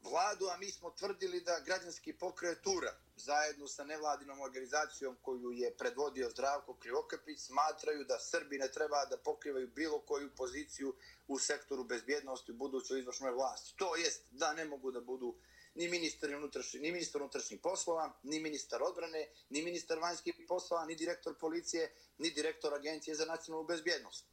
vladu, 0.02 0.48
a 0.48 0.58
mi 0.58 0.72
smo 0.72 0.92
tvrdili 0.92 1.42
da 1.42 1.60
građanski 1.66 2.14
pokret 2.14 2.68
URA 2.68 2.94
zajedno 3.16 3.68
sa 3.68 3.84
nevladinom 3.84 4.42
organizacijom 4.42 5.18
koju 5.22 5.52
je 5.52 5.78
predvodio 5.78 6.30
Zdravko 6.30 6.74
Krivokapić, 6.74 7.40
smatraju 7.40 8.04
da 8.04 8.20
Srbi 8.20 8.58
ne 8.58 8.72
treba 8.72 9.06
da 9.06 9.18
pokrivaju 9.18 9.68
bilo 9.68 10.02
koju 10.02 10.36
poziciju 10.36 10.96
u 11.28 11.40
sektoru 11.40 11.84
bezbjednosti 11.84 12.52
u 12.52 12.56
budućoj 12.56 13.00
izvršnoj 13.00 13.32
vlasti. 13.32 13.74
To 13.78 13.96
jest 13.96 14.22
da 14.32 14.54
ne 14.54 14.66
mogu 14.66 14.92
da 14.92 15.02
budu 15.02 15.36
ni 15.76 15.88
ministar 15.88 16.36
unutrašnjih, 16.36 16.82
ni 16.82 16.92
ministar 16.92 17.22
unutrašnjih 17.22 17.60
poslova, 17.64 18.14
ni 18.24 18.40
ministar 18.40 18.84
odbrane, 18.84 19.28
ni 19.50 19.62
ministar 19.62 20.00
vanjskih 20.00 20.34
poslova, 20.48 20.86
ni 20.86 20.96
direktor 20.96 21.38
policije, 21.40 21.96
ni 22.18 22.32
direktor 22.32 22.74
agencije 22.74 23.16
za 23.16 23.26
nacionalnu 23.26 23.68
bezbjednost. 23.68 24.26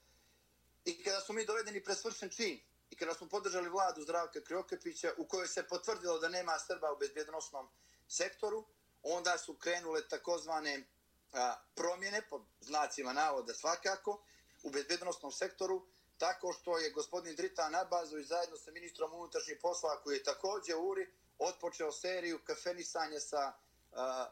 I 0.85 1.03
kada 1.03 1.21
su 1.21 1.33
mi 1.33 1.45
dovedeni 1.45 1.85
presvršen 1.85 2.31
čin 2.31 2.61
i 2.91 2.97
kada 2.97 3.15
smo 3.15 3.29
podržali 3.29 3.69
vladu 3.69 4.03
Zdravka 4.03 4.41
Kriokepića 4.41 5.13
u 5.17 5.27
kojoj 5.27 5.49
se 5.49 5.69
potvrdilo 5.69 6.19
da 6.19 6.29
nema 6.29 6.59
Srba 6.59 6.93
u 6.93 6.99
bezbjednostnom 6.99 7.69
sektoru, 8.09 8.65
onda 9.03 9.39
su 9.39 9.55
krenule 9.55 10.09
takozvane 10.09 10.87
a, 11.33 11.55
promjene, 11.75 12.23
pod 12.31 12.43
znacima 12.61 13.13
navoda 13.13 13.55
svakako, 13.55 14.23
u 14.63 14.71
bezbjednostnom 14.71 15.33
sektoru, 15.33 15.87
tako 16.19 16.53
što 16.53 16.79
je 16.79 16.91
gospodin 16.91 17.37
Drita 17.37 17.69
Nabazović 17.69 18.27
zajedno 18.27 18.57
sa 18.57 18.71
ministrom 18.71 19.15
unutrašnjih 19.15 19.59
poslova 19.63 20.03
koji 20.03 20.17
je 20.17 20.23
također 20.23 20.77
u 20.77 20.89
URI, 20.89 21.13
otpočeo 21.39 21.93
seriju 21.93 22.45
kafenisanja 22.45 23.21
sa 23.21 23.53
a, 23.93 24.31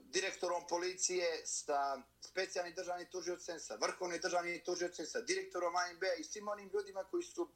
direktorom 0.00 0.66
policije, 0.68 1.42
sa 1.44 2.02
specijalnim 2.20 2.74
državnim 2.74 3.06
tužiocem, 3.10 3.60
sa 3.60 3.74
vrhovnim 3.74 4.20
državnim 4.20 4.60
tužiocem, 4.64 5.06
sa 5.06 5.20
direktorom 5.20 5.76
AMB 5.76 6.02
i 6.18 6.24
svim 6.24 6.48
onim 6.48 6.70
ljudima 6.72 7.04
koji 7.04 7.22
su 7.22 7.48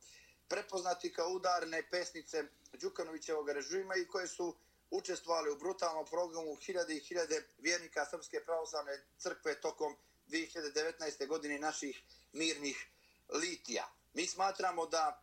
prepoznati 0.48 1.12
kao 1.12 1.28
udarne 1.28 1.82
pesnice 1.90 2.44
Đukanovićevog 2.72 3.48
režima 3.48 3.96
i 3.96 4.06
koje 4.06 4.28
su 4.28 4.56
učestvovali 4.90 5.50
u 5.50 5.58
brutalnom 5.58 6.06
programu 6.06 6.54
hiljade 6.54 6.96
i 6.96 7.00
hiljade 7.00 7.44
vjernika 7.58 8.06
Srpske 8.06 8.44
pravoslavne 8.44 9.04
crkve 9.18 9.60
tokom 9.60 9.96
2019. 10.28 11.26
godine 11.26 11.58
naših 11.58 12.02
mirnih 12.32 12.86
litija. 13.28 13.92
Mi 14.14 14.26
smatramo 14.26 14.86
da 14.86 15.22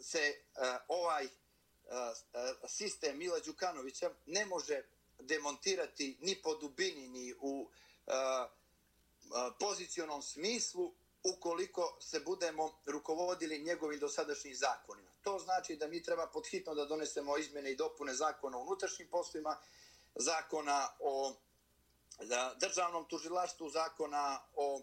se 0.00 0.34
uh, 0.56 0.62
ovaj 0.88 1.24
e, 1.24 1.28
sistem 2.68 3.18
Mila 3.18 3.38
Đukanovića 3.38 4.10
ne 4.26 4.46
može 4.46 4.82
demontirati 5.18 6.16
ni 6.20 6.42
po 6.42 6.54
dubini, 6.54 7.08
ni 7.08 7.34
u 7.40 7.70
e, 8.06 8.12
pozicionom 9.58 10.22
smislu 10.22 10.94
ukoliko 11.24 11.96
se 12.00 12.20
budemo 12.20 12.80
rukovodili 12.86 13.62
njegovim 13.62 14.00
dosadašnjim 14.00 14.54
zakonima. 14.54 15.10
To 15.22 15.38
znači 15.38 15.76
da 15.76 15.88
mi 15.88 16.02
treba 16.02 16.26
podhitno 16.26 16.74
da 16.74 16.84
donesemo 16.84 17.38
izmjene 17.38 17.72
i 17.72 17.76
dopune 17.76 18.14
zakona 18.14 18.58
o 18.58 18.62
unutrašnjim 18.62 19.08
poslovima, 19.08 19.56
zakona 20.14 20.88
o 20.98 21.34
državnom 22.60 23.08
tužilaštvu, 23.08 23.70
zakona 23.70 24.40
o 24.54 24.82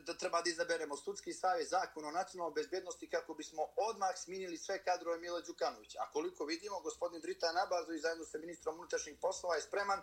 da 0.00 0.14
treba 0.14 0.42
da 0.42 0.50
izaberemo 0.50 0.96
sudski 0.96 1.32
savjet, 1.32 1.68
zakon 1.68 2.04
o 2.04 2.10
nacionalnoj 2.10 2.54
bezbjednosti 2.54 3.10
kako 3.10 3.34
bismo 3.34 3.62
odmah 3.76 4.16
sminili 4.16 4.56
sve 4.56 4.84
kadrove 4.84 5.18
Mila 5.18 5.40
Đukanovića. 5.40 5.98
A 6.00 6.10
koliko 6.10 6.44
vidimo, 6.44 6.80
gospodin 6.80 7.20
Drita 7.20 7.52
Nabazo 7.52 7.92
i 7.92 7.98
zajedno 7.98 8.24
sa 8.24 8.38
ministrom 8.38 8.74
unutrašnjih 8.74 9.18
poslova 9.20 9.54
je 9.54 9.62
spreman 9.62 10.02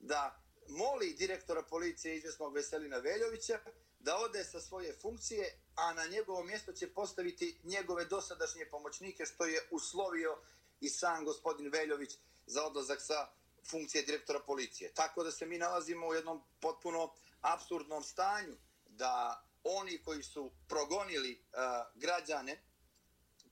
da 0.00 0.40
moli 0.68 1.14
direktora 1.14 1.62
policije 1.62 2.16
izvjesnog 2.16 2.54
Veselina 2.54 2.96
Veljovića 2.96 3.58
da 4.06 4.16
ode 4.16 4.44
sa 4.44 4.60
svoje 4.60 4.92
funkcije, 5.02 5.58
a 5.74 5.94
na 5.94 6.06
njegovo 6.06 6.44
mjesto 6.44 6.72
će 6.72 6.94
postaviti 6.94 7.60
njegove 7.62 8.04
dosadašnje 8.04 8.66
pomoćnike, 8.70 9.26
što 9.26 9.44
je 9.44 9.68
uslovio 9.70 10.38
i 10.80 10.88
sam 10.88 11.24
gospodin 11.24 11.70
Veljović 11.70 12.10
za 12.46 12.64
odlazak 12.66 13.02
sa 13.02 13.28
funkcije 13.70 14.04
direktora 14.04 14.40
policije. 14.40 14.94
Tako 14.94 15.24
da 15.24 15.30
se 15.30 15.46
mi 15.46 15.58
nalazimo 15.58 16.06
u 16.06 16.14
jednom 16.14 16.42
potpuno 16.60 17.12
absurdnom 17.40 18.02
stanju 18.02 18.56
da 18.88 19.44
oni 19.64 20.02
koji 20.02 20.22
su 20.22 20.50
progonili 20.68 21.32
uh, 21.32 21.58
građane 21.94 22.62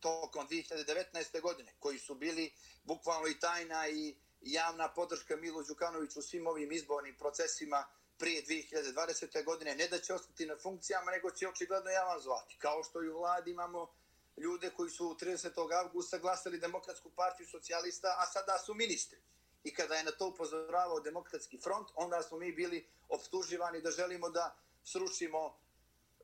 tokom 0.00 0.48
2019. 0.48 1.40
godine, 1.40 1.74
koji 1.78 1.98
su 1.98 2.14
bili 2.14 2.52
bukvalno 2.84 3.28
i 3.28 3.40
tajna 3.40 3.88
i 3.88 4.16
javna 4.40 4.88
podrška 4.88 5.36
Milu 5.36 5.62
Đukanoviću 5.62 6.18
u 6.18 6.22
svim 6.22 6.46
ovim 6.46 6.72
izbornim 6.72 7.16
procesima 7.16 7.84
prije 8.24 8.44
2020. 8.44 9.44
godine, 9.44 9.74
ne 9.74 9.88
da 9.88 9.98
će 9.98 10.14
ostati 10.14 10.46
na 10.46 10.56
funkcijama, 10.62 11.10
nego 11.10 11.30
će 11.30 11.48
očigledno 11.48 11.90
javan 11.90 12.20
zvati. 12.20 12.56
Kao 12.58 12.82
što 12.82 13.02
i 13.02 13.08
u 13.08 13.18
vladi 13.18 13.50
imamo 13.50 13.92
ljude 14.36 14.70
koji 14.76 14.90
su 14.90 15.16
30. 15.20 15.84
augusta 15.84 16.18
glasali 16.18 16.58
Demokratsku 16.58 17.10
partiju 17.10 17.46
socijalista, 17.46 18.16
a 18.18 18.26
sada 18.26 18.58
su 18.58 18.74
ministri. 18.74 19.18
I 19.64 19.74
kada 19.74 19.94
je 19.94 20.04
na 20.04 20.10
to 20.10 20.28
upozoravao 20.28 21.00
Demokratski 21.00 21.58
front, 21.58 21.88
onda 21.94 22.22
smo 22.22 22.38
mi 22.38 22.52
bili 22.52 22.86
optuživani 23.08 23.80
da 23.80 23.90
želimo 23.90 24.30
da 24.30 24.56
srušimo 24.84 25.58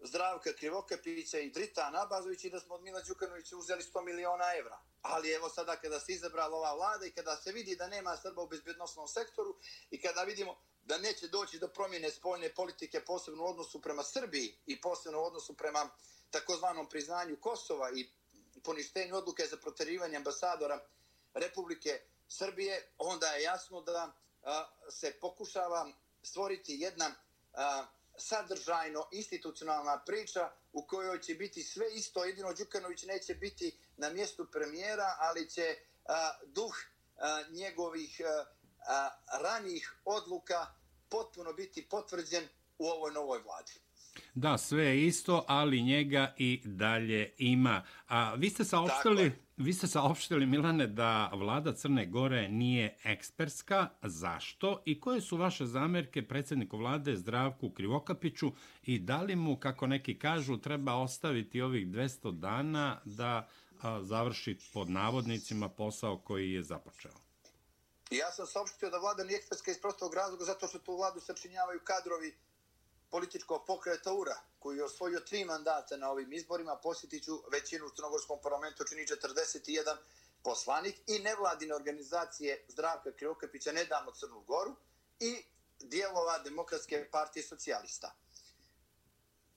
Zdravka 0.03 0.53
Krivokapića 0.53 1.39
i 1.39 1.51
Drita 1.51 1.91
Nabazović 1.91 2.45
i 2.45 2.51
da 2.51 2.61
smo 2.61 2.75
od 2.75 2.83
Mila 2.83 3.01
Đukanovića 3.01 3.57
uzeli 3.57 3.83
100 3.83 4.05
miliona 4.05 4.45
evra. 4.59 4.81
Ali 5.03 5.33
evo 5.33 5.49
sada 5.49 5.77
kada 5.77 6.01
se 6.01 6.13
izabrala 6.13 6.57
ova 6.57 6.75
vlada 6.75 7.07
i 7.07 7.11
kada 7.11 7.37
se 7.37 7.53
vidi 7.53 7.77
da 7.77 7.89
nema 7.89 8.17
Srba 8.17 8.43
u 8.43 8.49
bezbjednostnom 8.49 9.09
sektoru 9.09 9.57
i 9.91 10.01
kada 10.01 10.23
vidimo 10.23 10.57
da 10.83 10.99
neće 10.99 11.29
doći 11.29 11.59
do 11.59 11.69
promjene 11.69 12.11
spoljne 12.11 12.55
politike 12.55 13.05
posebno 13.05 13.45
u 13.45 13.47
odnosu 13.47 13.83
prema 13.83 14.03
Srbiji 14.03 14.59
i 14.67 14.81
posebno 14.81 15.21
u 15.21 15.25
odnosu 15.25 15.57
prema 15.57 15.91
takozvanom 16.31 16.89
priznanju 16.89 17.37
Kosova 17.41 17.91
i 17.91 18.11
poništenju 18.65 19.17
odluke 19.17 19.47
za 19.47 19.57
proterivanje 19.57 20.17
ambasadora 20.17 20.87
Republike 21.35 22.01
Srbije, 22.29 22.93
onda 22.99 23.27
je 23.27 23.43
jasno 23.43 23.81
da 23.81 24.13
a, 24.43 24.67
se 24.91 25.13
pokušava 25.21 25.93
stvoriti 26.23 26.77
jedna 26.81 27.15
a, 27.53 27.87
sadržajno 28.21 29.09
institucionalna 29.13 30.03
priča 30.07 30.51
u 30.73 30.87
kojoj 30.87 31.21
će 31.21 31.35
biti 31.35 31.63
sve 31.63 31.87
isto, 31.95 32.25
jedino 32.25 32.53
Đukanović 32.53 33.05
neće 33.05 33.35
biti 33.35 33.79
na 33.97 34.11
mjestu 34.11 34.47
premijera, 34.53 35.17
ali 35.19 35.51
će 35.51 35.77
a, 36.05 36.31
duh 36.47 36.75
a, 37.17 37.43
njegovih 37.51 38.21
a, 38.25 38.45
a, 38.87 39.11
ranijih 39.43 39.95
odluka 40.05 40.67
potpuno 41.09 41.53
biti 41.53 41.89
potvrđen 41.89 42.49
u 42.79 42.87
ovoj 42.87 43.13
novoj 43.13 43.39
vladi. 43.39 43.73
Da, 44.35 44.59
sve 44.59 44.85
je 44.85 45.07
isto, 45.07 45.45
ali 45.49 45.83
njega 45.83 46.35
i 46.39 46.61
dalje 46.65 47.35
ima. 47.39 47.87
A 48.09 48.35
vi 48.35 48.51
ste 48.51 48.65
saopštili, 48.65 49.33
vi 49.61 49.73
ste 49.73 49.87
saopštili 49.87 50.47
Milane 50.47 50.87
da 50.87 51.31
vlada 51.35 51.75
Crne 51.75 52.07
Gore 52.07 52.49
nije 52.49 52.97
ekspertska. 53.05 53.89
Zašto? 54.03 54.83
I 54.85 55.01
koje 55.01 55.21
su 55.21 55.37
vaše 55.37 55.67
zamerke 55.67 56.29
predsjedniku 56.29 56.77
vlade 56.77 57.17
Zdravku 57.17 57.71
Krivokapiću 57.71 58.53
i 58.83 58.99
da 58.99 59.23
li 59.23 59.37
mu, 59.37 59.57
kako 59.57 59.87
neki 59.87 60.19
kažu, 60.19 60.59
treba 60.59 60.95
ostaviti 60.95 61.61
ovih 61.61 61.87
200 61.87 62.39
dana 62.39 63.01
da 63.05 63.49
a, 63.83 64.03
završi 64.03 64.59
pod 64.75 64.91
navodnicima 64.91 65.69
posao 65.69 66.19
koji 66.19 66.53
je 66.53 66.63
započeo? 66.63 67.13
Ja 68.11 68.33
sam 68.33 68.47
saopštio 68.47 68.91
da 68.91 68.99
vlada 68.99 69.25
nije 69.25 69.37
ekspertska 69.37 69.71
iz 69.71 69.81
prostog 69.81 70.15
razloga 70.15 70.45
zato 70.45 70.67
što 70.67 70.79
tu 70.79 70.97
vladu 70.97 71.21
sačinjavaju 71.21 71.81
kadrovi 71.85 72.35
političkog 73.11 73.67
pokreta 73.67 74.13
URA, 74.13 74.41
koji 74.59 74.77
je 74.77 74.85
osvojio 74.85 75.21
tri 75.21 75.45
mandata 75.45 75.97
na 75.97 76.11
ovim 76.11 76.33
izborima, 76.33 76.77
posjetiću 76.77 77.43
većinu 77.53 77.87
u 77.87 77.91
Crnogorskom 77.91 78.39
parlamentu, 78.43 78.85
čini 78.85 79.07
41 79.07 79.97
poslanik 80.43 80.97
i 81.07 81.19
nevladine 81.19 81.75
organizacije 81.75 82.65
Zdravka 82.69 83.13
Krivokapića, 83.13 83.73
ne 83.73 83.85
damo 83.85 84.13
Crnu 84.13 84.41
Goru, 84.41 84.77
i 85.21 85.43
dijelova 85.79 86.39
Demokratske 86.39 87.09
partije 87.11 87.43
socijalista. 87.43 88.15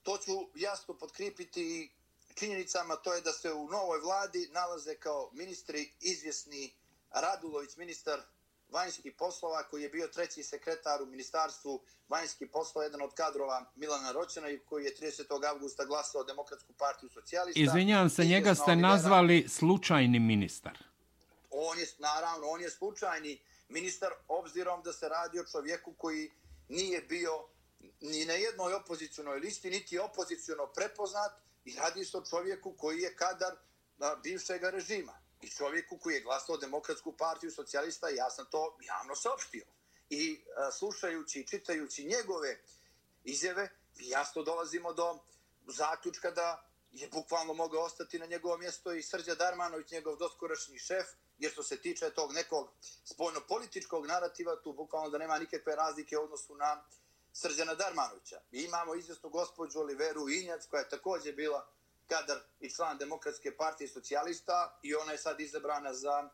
To 0.02 0.18
ću 0.18 0.32
jasno 0.54 0.98
podkripiti 0.98 1.92
činjenicama, 2.34 2.96
to 2.96 3.14
je 3.14 3.20
da 3.20 3.32
se 3.32 3.52
u 3.52 3.68
novoj 3.68 4.00
vladi 4.00 4.48
nalaze 4.52 4.94
kao 4.94 5.30
ministri 5.32 5.92
izvjesni 6.00 6.74
Radulović, 7.10 7.76
ministar 7.76 8.22
vanjskih 8.74 9.12
poslova, 9.18 9.62
koji 9.62 9.82
je 9.82 9.88
bio 9.88 10.06
treći 10.06 10.42
sekretar 10.42 11.02
u 11.02 11.06
Ministarstvu 11.06 11.82
vanjskih 12.08 12.48
poslova, 12.52 12.84
jedan 12.84 13.02
od 13.02 13.14
kadrova 13.14 13.72
Milana 13.74 14.12
Roćena 14.12 14.48
i 14.50 14.58
koji 14.58 14.84
je 14.84 14.94
30. 15.00 15.48
augusta 15.48 15.84
glasao 15.84 16.24
Demokratsku 16.24 16.72
partiju 16.72 17.10
socijalista. 17.10 17.60
Izvinjavam 17.60 18.10
se, 18.10 18.24
njega 18.24 18.54
ste 18.54 18.76
nazvali 18.76 19.48
slučajni 19.48 20.20
ministar. 20.20 20.78
On 21.50 21.78
je, 21.78 21.86
naravno, 21.98 22.46
on 22.46 22.60
je 22.60 22.70
slučajni 22.70 23.40
ministar, 23.68 24.12
obzirom 24.28 24.82
da 24.82 24.92
se 24.92 25.08
radi 25.08 25.40
o 25.40 25.44
čovjeku 25.44 25.94
koji 25.98 26.30
nije 26.68 27.00
bio 27.00 27.46
ni 28.00 28.24
na 28.24 28.32
jednoj 28.32 28.74
opozicijonoj 28.74 29.38
listi, 29.38 29.70
niti 29.70 29.98
opozicijono 29.98 30.66
prepoznat 30.66 31.32
i 31.64 31.74
radi 31.74 32.04
se 32.04 32.18
o 32.18 32.24
čovjeku 32.30 32.72
koji 32.72 33.00
je 33.00 33.16
kadar 33.16 33.52
bivšeg 34.22 34.62
režima 34.62 35.23
i 35.44 35.50
čovjeku 35.50 35.98
koji 35.98 36.14
je 36.14 36.20
glasao 36.20 36.56
demokratsku 36.56 37.12
partiju 37.12 37.50
socijalista, 37.50 38.08
ja 38.08 38.30
sam 38.30 38.46
to 38.50 38.76
javno 38.80 39.16
saopštio. 39.16 39.64
I 40.10 40.44
a, 40.56 40.72
slušajući 40.72 41.40
i 41.40 41.46
čitajući 41.46 42.04
njegove 42.04 42.60
izjave, 43.24 43.68
jasno 43.96 44.42
dolazimo 44.42 44.92
do 44.92 45.18
zaključka 45.66 46.30
da 46.30 46.68
je 46.92 47.08
bukvalno 47.08 47.54
mogao 47.54 47.82
ostati 47.82 48.18
na 48.18 48.26
njegovo 48.26 48.56
mjesto 48.58 48.92
i 48.92 49.02
Srđa 49.02 49.34
Darmanović, 49.34 49.90
njegov 49.90 50.16
doskorašnji 50.16 50.78
šef, 50.78 51.06
jer 51.38 51.52
što 51.52 51.62
se 51.62 51.80
tiče 51.80 52.10
tog 52.10 52.32
nekog 52.32 52.70
spojno-političkog 53.04 54.06
narativa, 54.06 54.62
tu 54.62 54.72
bukvalno 54.72 55.10
da 55.10 55.18
nema 55.18 55.38
nikakve 55.38 55.76
razlike 55.76 56.18
u 56.18 56.22
odnosu 56.22 56.56
na 56.56 56.84
Srđana 57.32 57.74
Darmanovića. 57.74 58.40
I 58.52 58.62
imamo 58.62 58.94
izvjesnu 58.94 59.30
gospođu 59.30 59.78
Oliveru 59.78 60.28
Injac, 60.28 60.66
koja 60.66 60.80
je 60.80 60.88
također 60.88 61.34
bila 61.34 61.68
kadar 62.08 62.38
i 62.60 62.70
član 62.70 62.98
Demokratske 62.98 63.56
partije 63.56 63.88
socijalista 63.88 64.78
i 64.82 64.94
ona 64.94 65.12
je 65.12 65.18
sad 65.18 65.40
izabrana 65.40 65.94
za 65.94 66.30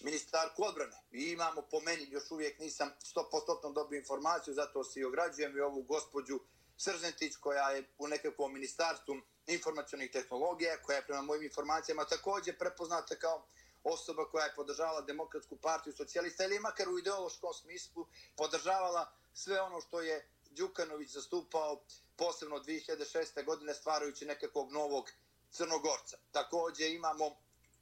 ministarku 0.00 0.64
odbrane. 0.64 0.96
I 1.10 1.32
imamo 1.32 1.62
po 1.62 1.80
meni, 1.80 2.08
još 2.10 2.30
uvijek 2.30 2.58
nisam 2.58 2.90
100% 3.14 3.74
dobio 3.74 3.98
informaciju, 3.98 4.54
zato 4.54 4.84
se 4.84 5.00
i 5.00 5.04
ograđujem 5.04 5.56
i 5.56 5.60
ovu 5.60 5.82
gospođu 5.82 6.40
Srzentić 6.76 7.36
koja 7.36 7.70
je 7.70 7.84
u 7.98 8.08
nekakvom 8.08 8.52
ministarstvu 8.52 9.14
informacijonih 9.46 10.10
tehnologija, 10.10 10.82
koja 10.82 10.96
je 10.96 11.06
prema 11.06 11.22
mojim 11.22 11.42
informacijama 11.42 12.04
također 12.04 12.58
prepoznata 12.58 13.14
kao 13.14 13.46
osoba 13.84 14.30
koja 14.30 14.44
je 14.44 14.54
podržavala 14.54 15.00
Demokratsku 15.00 15.56
partiju 15.56 15.92
socijalista 15.92 16.44
ili 16.44 16.60
makar 16.60 16.88
u 16.88 16.98
ideološkom 16.98 17.54
smislu 17.54 18.06
podržavala 18.36 19.12
sve 19.32 19.60
ono 19.60 19.80
što 19.80 20.00
je 20.00 20.28
Đukanović 20.50 21.10
zastupao 21.10 21.84
posebno 22.16 22.56
2006. 22.56 23.44
godine 23.44 23.74
stvarajući 23.74 24.26
nekakvog 24.26 24.72
novog 24.72 25.10
Crnogorca. 25.50 26.16
Također 26.32 26.90
imamo 26.90 27.36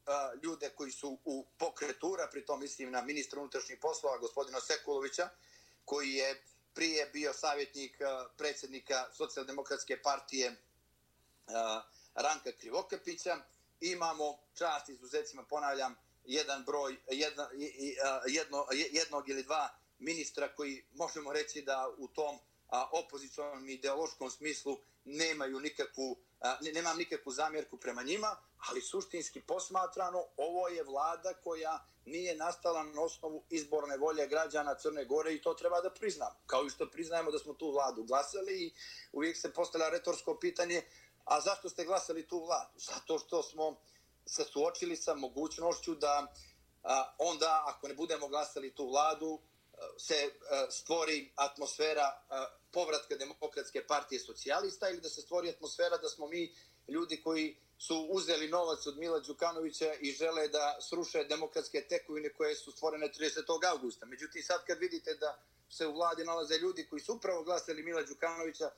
a, 0.07 0.33
ljude 0.43 0.71
koji 0.71 0.93
su 0.93 1.19
u 1.25 1.47
pokretura, 1.59 2.29
pritom 2.33 2.61
mislim 2.61 2.91
na 2.91 3.03
ministra 3.03 3.41
unutrašnjih 3.41 3.79
poslova, 3.83 4.19
gospodina 4.19 4.61
Sekulovića, 4.61 5.29
koji 5.85 6.13
je 6.13 6.43
prije 6.75 7.07
bio 7.07 7.33
savjetnik 7.33 8.01
a, 8.01 8.29
predsjednika 8.37 9.07
socijaldemokratske 9.13 10.03
partije 10.03 10.57
a, 11.47 11.83
Ranka 12.15 12.53
Krivokapića. 12.53 13.37
Imamo 13.81 14.39
čast 14.55 14.89
izuzetcima, 14.89 15.45
ponavljam, 15.45 15.97
jedan 16.25 16.65
broj, 16.65 16.97
jedna, 17.11 17.49
jedno, 18.27 18.67
jednog 18.93 19.29
ili 19.29 19.43
dva 19.43 19.79
ministra 19.99 20.55
koji 20.55 20.85
možemo 20.93 21.33
reći 21.33 21.63
da 21.63 21.95
u 21.99 22.09
tom 22.09 22.39
a, 22.75 22.89
opozicionom 22.93 23.69
ideološkom 23.69 24.31
smislu 24.31 24.79
nemaju 25.05 25.61
nikakvu, 25.61 26.17
a, 26.41 26.57
nemam 26.75 26.99
nikakvu 26.99 27.33
zamjerku 27.33 27.77
prema 27.77 28.03
njima, 28.03 28.37
ali 28.69 28.81
suštinski 28.81 29.41
posmatrano 29.41 30.25
ovo 30.37 30.69
je 30.69 30.83
vlada 30.83 31.35
koja 31.45 31.87
nije 32.05 32.37
nastala 32.37 32.83
na 32.83 33.03
osnovu 33.03 33.45
izborne 33.51 33.97
volje 33.97 34.27
građana 34.27 34.75
Crne 34.75 35.05
Gore 35.05 35.35
i 35.35 35.43
to 35.43 35.55
treba 35.55 35.81
da 35.81 35.91
priznamo. 35.91 36.37
Kao 36.47 36.67
i 36.67 36.71
što 36.71 36.91
priznajemo 36.91 37.31
da 37.31 37.39
smo 37.39 37.55
tu 37.55 37.71
vladu 37.71 38.03
glasali 38.05 38.65
i 38.65 38.73
uvijek 39.13 39.37
se 39.37 39.53
postavlja 39.53 39.89
retorsko 39.89 40.39
pitanje 40.41 40.83
a 41.25 41.41
zašto 41.41 41.69
ste 41.69 41.85
glasali 41.85 42.29
tu 42.29 42.45
vladu? 42.45 42.79
Zato 42.79 43.19
što 43.19 43.43
smo 43.43 43.77
se 44.27 44.45
suočili 44.45 44.97
sa 44.97 45.15
mogućnošću 45.15 45.95
da 45.95 46.35
a, 46.83 47.15
onda 47.19 47.65
ako 47.67 47.89
ne 47.89 47.95
budemo 47.95 48.29
glasali 48.29 48.75
tu 48.75 48.89
vladu 48.89 49.41
se 49.99 50.15
a, 50.51 50.71
stvori 50.71 51.33
atmosfera 51.37 52.23
a, 52.29 52.47
povratka 52.75 53.17
demokratske 53.17 53.87
partije 53.87 54.21
socijalista 54.21 54.89
ili 54.89 55.01
da 55.01 55.09
se 55.09 55.21
stvori 55.21 55.49
atmosfera 55.49 55.97
da 55.97 56.09
smo 56.09 56.27
mi 56.27 56.55
ljudi 56.89 57.23
koji 57.23 57.57
su 57.79 58.07
uzeli 58.11 58.49
novac 58.49 58.87
od 58.87 58.99
Mila 58.99 59.21
Đukanovića 59.21 59.95
i 60.01 60.13
žele 60.13 60.49
da 60.49 60.79
sruše 60.81 61.25
demokratske 61.25 61.81
tekovine 61.89 62.33
koje 62.33 62.55
su 62.57 62.73
stvorene 62.73 63.09
30. 63.09 63.69
augusta. 63.71 64.07
Međutim, 64.07 64.43
sad 64.43 64.65
kad 64.67 64.79
vidite 64.79 65.15
da 65.15 65.43
se 65.71 65.87
u 65.87 65.93
vladi 65.93 66.25
nalaze 66.25 66.59
ljudi 66.59 66.87
koji 66.91 67.01
su 67.01 67.15
upravo 67.15 67.43
glasili 67.43 67.83
Mila 67.83 68.03
Đukanovića 68.03 68.71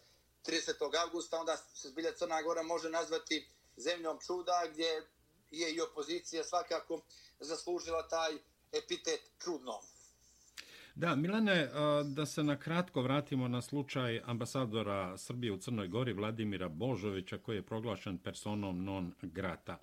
30. 0.47 1.01
augusta, 1.03 1.41
onda 1.41 1.57
se 1.57 1.89
zbilja 1.89 2.13
Crna 2.13 2.43
Gora 2.43 2.63
može 2.63 2.91
nazvati 2.91 3.49
zemljom 3.77 4.19
čuda 4.27 4.63
gdje 4.73 5.03
je 5.51 5.75
i 5.75 5.81
opozicija 5.81 6.45
svakako 6.45 7.01
zaslužila 7.41 8.09
taj 8.09 8.39
epitet 8.73 9.21
čudnom. 9.45 9.83
Da, 10.97 11.17
Milane, 11.17 11.69
da 12.05 12.27
se 12.27 12.43
na 12.43 12.57
kratko 12.57 13.03
vratimo 13.03 13.49
na 13.49 13.63
slučaj 13.63 14.21
ambasadora 14.25 15.17
Srbije 15.19 15.53
u 15.53 15.59
Crnoj 15.59 15.89
Gori 15.89 16.13
Vladimira 16.13 16.69
Božovića 16.69 17.39
koji 17.39 17.57
je 17.57 17.63
proglašen 17.63 18.19
personom 18.19 18.85
non 18.85 19.13
grata. 19.23 19.79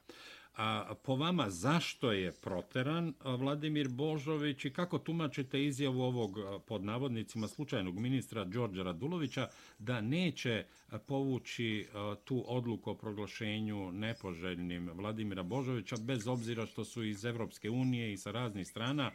A 0.55 0.93
po 1.03 1.15
vama 1.15 1.49
zašto 1.49 2.11
je 2.11 2.31
proteran 2.31 3.13
Vladimir 3.23 3.87
Božović 3.89 4.65
i 4.65 4.73
kako 4.73 4.99
tumačite 4.99 5.65
izjavu 5.65 6.01
ovog 6.01 6.37
pod 6.67 6.83
navodnicima 6.83 7.47
slučajnog 7.47 7.99
ministra 7.99 8.43
Đorđa 8.43 8.83
Radulovića 8.83 9.47
da 9.79 10.01
neće 10.01 10.65
povući 11.07 11.87
tu 12.23 12.43
odluku 12.47 12.91
o 12.91 12.95
proglašenju 12.95 13.91
nepoželjnim 13.91 14.89
Vladimira 14.93 15.43
Božovića 15.43 15.95
bez 15.99 16.27
obzira 16.27 16.65
što 16.65 16.85
su 16.85 17.03
iz 17.03 17.25
Evropske 17.25 17.69
unije 17.69 18.13
i 18.13 18.17
sa 18.17 18.31
raznih 18.31 18.67
strana 18.67 19.11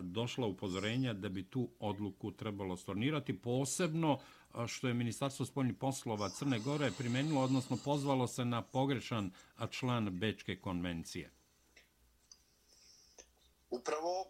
došla 0.00 0.46
upozorenja 0.46 1.12
da 1.12 1.28
bi 1.28 1.42
tu 1.42 1.68
odluku 1.78 2.32
trebalo 2.32 2.76
stornirati 2.76 3.38
posebno 3.38 4.18
što 4.66 4.88
je 4.88 4.94
Ministarstvo 4.94 5.46
spoljnih 5.46 5.76
poslova 5.80 6.28
Crne 6.28 6.58
Gore 6.58 6.90
primenilo, 6.98 7.42
odnosno 7.42 7.78
pozvalo 7.84 8.26
se 8.26 8.44
na 8.44 8.62
pogrešan 8.62 9.30
član 9.70 10.18
Bečke 10.18 10.60
konvencije? 10.60 11.30
Upravo 13.70 14.12
e, 14.20 14.26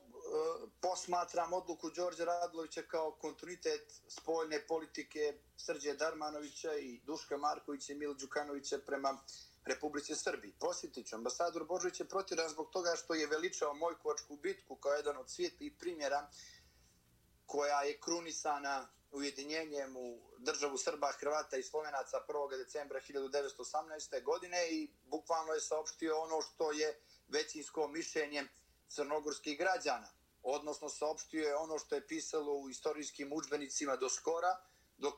posmatram 0.80 1.52
odluku 1.52 1.90
Đorđa 1.90 2.24
Radlovića 2.24 2.82
kao 2.82 3.10
kontinuitet 3.10 4.00
spoljne 4.08 4.66
politike 4.68 5.38
Srđe 5.56 5.94
Darmanovića 5.94 6.74
i 6.74 7.00
Duška 7.06 7.36
Markovića 7.36 7.92
i 7.92 7.96
Milo 7.96 8.14
Đukanovića 8.14 8.78
prema 8.86 9.18
Republike 9.64 10.14
Srbije. 10.14 10.54
Posjetit 10.60 11.06
ću, 11.06 11.16
ambasador 11.16 11.64
Božović 11.64 12.00
je 12.00 12.08
protiran 12.08 12.48
zbog 12.48 12.70
toga 12.70 12.90
što 12.96 13.14
je 13.14 13.26
veličao 13.26 13.74
Mojkovačku 13.74 14.36
bitku 14.36 14.76
kao 14.76 14.92
jedan 14.92 15.16
od 15.16 15.30
svijetlih 15.30 15.72
primjera 15.78 16.30
koja 17.46 17.82
je 17.82 18.00
krunisana 18.00 18.88
ujedinjenjem 19.10 19.96
u 19.96 20.20
državu 20.38 20.78
Srba, 20.78 21.12
Hrvata 21.20 21.56
i 21.56 21.62
Slovenaca 21.62 22.16
1. 22.28 22.58
decembra 22.58 23.00
1918. 23.00 24.22
godine 24.22 24.68
i 24.70 24.90
bukvalno 25.04 25.52
je 25.52 25.60
saopštio 25.60 26.18
ono 26.18 26.42
što 26.42 26.72
je 26.72 27.00
većinsko 27.28 27.88
mišljenje 27.88 28.44
crnogorskih 28.88 29.58
građana. 29.58 30.08
Odnosno, 30.42 30.88
saopštio 30.88 31.48
je 31.48 31.56
ono 31.56 31.78
što 31.78 31.94
je 31.94 32.06
pisalo 32.06 32.52
u 32.52 32.70
istorijskim 32.70 33.32
učbenicima 33.32 33.96
do 33.96 34.08
skora, 34.08 34.56
dok 34.96 35.14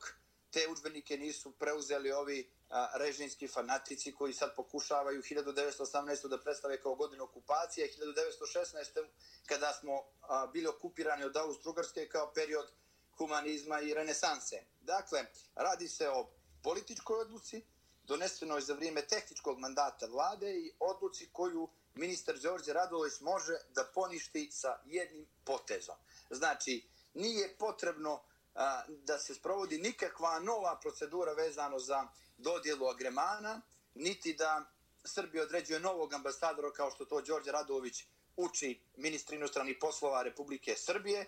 te 0.50 0.68
učbenike 0.68 1.16
nisu 1.16 1.50
preuzeli 1.50 2.12
ovi 2.12 2.50
a, 2.68 2.90
režimski 2.94 3.48
fanatici 3.48 4.14
koji 4.14 4.32
sad 4.32 4.56
pokušavaju 4.56 5.22
1918. 5.22 6.28
da 6.28 6.40
predstave 6.40 6.80
kao 6.80 6.94
godinu 6.94 7.24
okupacije, 7.24 7.88
1916. 7.98 9.06
kada 9.46 9.72
smo 9.72 10.04
a, 10.20 10.46
bili 10.46 10.66
okupirani 10.66 11.24
od 11.24 11.36
Austro-Ugrske 11.36 12.08
kao 12.08 12.32
period 12.34 12.70
humanizma 13.18 13.80
i 13.80 13.94
renesanse. 13.94 14.62
Dakle, 14.80 15.24
radi 15.54 15.88
se 15.88 16.08
o 16.08 16.30
političkoj 16.62 17.20
odluci, 17.20 17.64
donesenoj 18.04 18.60
za 18.60 18.74
vrijeme 18.74 19.06
tehničkog 19.06 19.58
mandata 19.58 20.06
vlade 20.06 20.52
i 20.52 20.72
odluci 20.78 21.28
koju 21.32 21.68
ministar 21.94 22.38
Đorđe 22.38 22.72
Radulović 22.72 23.20
može 23.20 23.52
da 23.68 23.84
poništi 23.94 24.50
sa 24.52 24.78
jednim 24.84 25.26
potezom. 25.44 25.96
Znači, 26.30 26.88
nije 27.14 27.56
potrebno 27.58 28.22
a, 28.54 28.82
da 28.88 29.18
se 29.18 29.34
sprovodi 29.34 29.78
nikakva 29.78 30.38
nova 30.38 30.78
procedura 30.80 31.32
vezano 31.32 31.78
za 31.78 32.08
dodjelu 32.38 32.86
agremana, 32.86 33.60
niti 33.94 34.34
da 34.34 34.64
Srbija 35.04 35.42
određuje 35.42 35.80
novog 35.80 36.12
ambasadora 36.12 36.72
kao 36.72 36.90
što 36.90 37.04
to 37.04 37.20
Đorđe 37.20 37.52
Radulović 37.52 38.04
uči 38.36 38.80
ministri 38.96 39.36
inostranih 39.36 39.76
poslova 39.80 40.22
Republike 40.22 40.74
Srbije, 40.76 41.26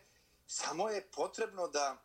samo 0.51 0.89
je 0.89 1.07
potrebno 1.11 1.69
da 1.69 2.03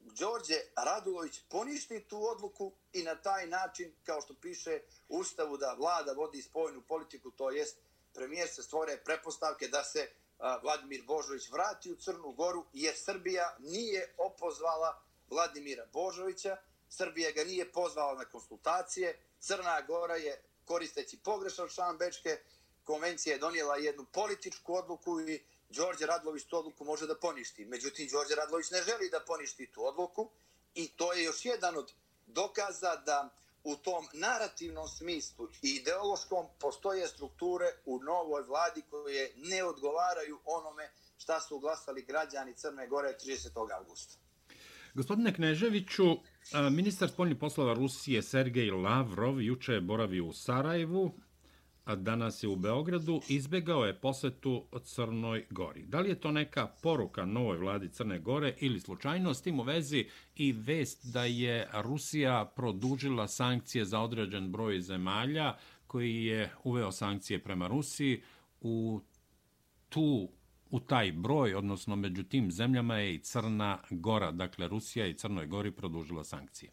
Đorđe 0.00 0.60
Radulović 0.76 1.40
poništi 1.48 2.04
tu 2.08 2.28
odluku 2.28 2.72
i 2.92 3.02
na 3.02 3.14
taj 3.14 3.46
način, 3.46 3.94
kao 4.04 4.20
što 4.20 4.34
piše 4.34 4.80
u 5.08 5.18
Ustavu, 5.18 5.56
da 5.56 5.74
vlada 5.78 6.12
vodi 6.12 6.42
spojnu 6.42 6.82
politiku, 6.82 7.30
to 7.30 7.50
jest 7.50 7.76
premijer 8.14 8.48
se 8.48 8.62
stvore 8.62 8.96
prepostavke 9.04 9.68
da 9.68 9.84
se 9.84 10.10
Vladimir 10.62 11.02
Božović 11.06 11.48
vrati 11.50 11.92
u 11.92 11.96
Crnu 11.96 12.32
Goru, 12.32 12.64
jer 12.72 12.94
Srbija 12.96 13.56
nije 13.58 14.14
opozvala 14.18 15.02
Vladimira 15.30 15.86
Božovića, 15.92 16.56
Srbija 16.88 17.30
ga 17.30 17.44
nije 17.44 17.72
pozvala 17.72 18.14
na 18.14 18.24
konsultacije, 18.24 19.18
Crna 19.40 19.80
Gora 19.80 20.16
je, 20.16 20.42
koristeći 20.64 21.18
pogrešan 21.24 21.68
član 21.68 21.98
Bečke 21.98 22.38
konvencije, 22.84 23.38
donijela 23.38 23.76
jednu 23.76 24.04
političku 24.12 24.74
odluku 24.74 25.20
i 25.20 25.44
Đorđe 25.68 26.06
Radlović 26.06 26.44
tu 26.44 26.56
odluku 26.58 26.84
može 26.84 27.06
da 27.06 27.18
poništi. 27.18 27.64
Međutim, 27.64 28.08
Đorđe 28.12 28.34
Radlović 28.34 28.70
ne 28.70 28.82
želi 28.82 29.10
da 29.10 29.20
poništi 29.26 29.72
tu 29.72 29.86
odluku 29.86 30.30
i 30.74 30.88
to 30.88 31.12
je 31.12 31.24
još 31.24 31.44
jedan 31.44 31.76
od 31.76 31.92
dokaza 32.26 32.96
da 32.96 33.30
u 33.64 33.76
tom 33.76 34.06
narativnom 34.12 34.88
smislu 34.88 35.48
i 35.62 35.68
ideološkom 35.70 36.46
postoje 36.60 37.08
strukture 37.08 37.66
u 37.84 37.98
novoj 38.02 38.42
vladi 38.42 38.82
koje 38.90 39.32
ne 39.36 39.64
odgovaraju 39.64 40.38
onome 40.44 40.90
šta 41.18 41.40
su 41.40 41.58
glasali 41.58 42.02
građani 42.02 42.54
Crne 42.54 42.86
Gore 42.88 43.14
30. 43.26 43.76
augusta. 43.78 44.14
Gospodine 44.94 45.34
Kneževiću, 45.34 46.06
e, 46.12 46.16
ministar 46.70 47.08
spoljnih 47.08 47.36
poslova 47.40 47.74
Rusije 47.74 48.22
Sergej 48.22 48.70
Lavrov 48.70 49.42
juče 49.42 49.72
je 49.72 49.80
boravio 49.80 50.24
u 50.24 50.32
Sarajevu, 50.32 51.12
danas 51.94 52.42
je 52.42 52.48
u 52.48 52.56
Beogradu, 52.56 53.20
izbegao 53.28 53.84
je 53.84 54.00
posetu 54.00 54.64
Crnoj 54.84 55.46
Gori. 55.50 55.82
Da 55.86 56.00
li 56.00 56.08
je 56.08 56.20
to 56.20 56.30
neka 56.30 56.66
poruka 56.66 57.24
novoj 57.24 57.58
vladi 57.58 57.88
Crne 57.88 58.18
Gore 58.18 58.54
ili 58.60 58.80
slučajno 58.80 59.34
s 59.34 59.42
tim 59.42 59.60
u 59.60 59.62
vezi 59.62 60.08
i 60.36 60.52
vest 60.52 61.06
da 61.12 61.24
je 61.24 61.68
Rusija 61.72 62.52
produžila 62.56 63.28
sankcije 63.28 63.84
za 63.84 64.00
određen 64.00 64.52
broj 64.52 64.80
zemalja 64.80 65.56
koji 65.86 66.24
je 66.24 66.52
uveo 66.64 66.92
sankcije 66.92 67.42
prema 67.42 67.66
Rusiji 67.66 68.22
u 68.60 69.00
tu 69.88 70.28
u 70.70 70.80
taj 70.80 71.12
broj, 71.12 71.54
odnosno 71.54 71.96
među 71.96 72.24
tim 72.24 72.52
zemljama 72.52 72.96
je 72.96 73.14
i 73.14 73.22
Crna 73.22 73.78
Gora. 73.90 74.30
Dakle, 74.30 74.68
Rusija 74.68 75.06
i 75.06 75.14
Crnoj 75.14 75.46
Gori 75.46 75.70
produžila 75.70 76.24
sankcije. 76.24 76.72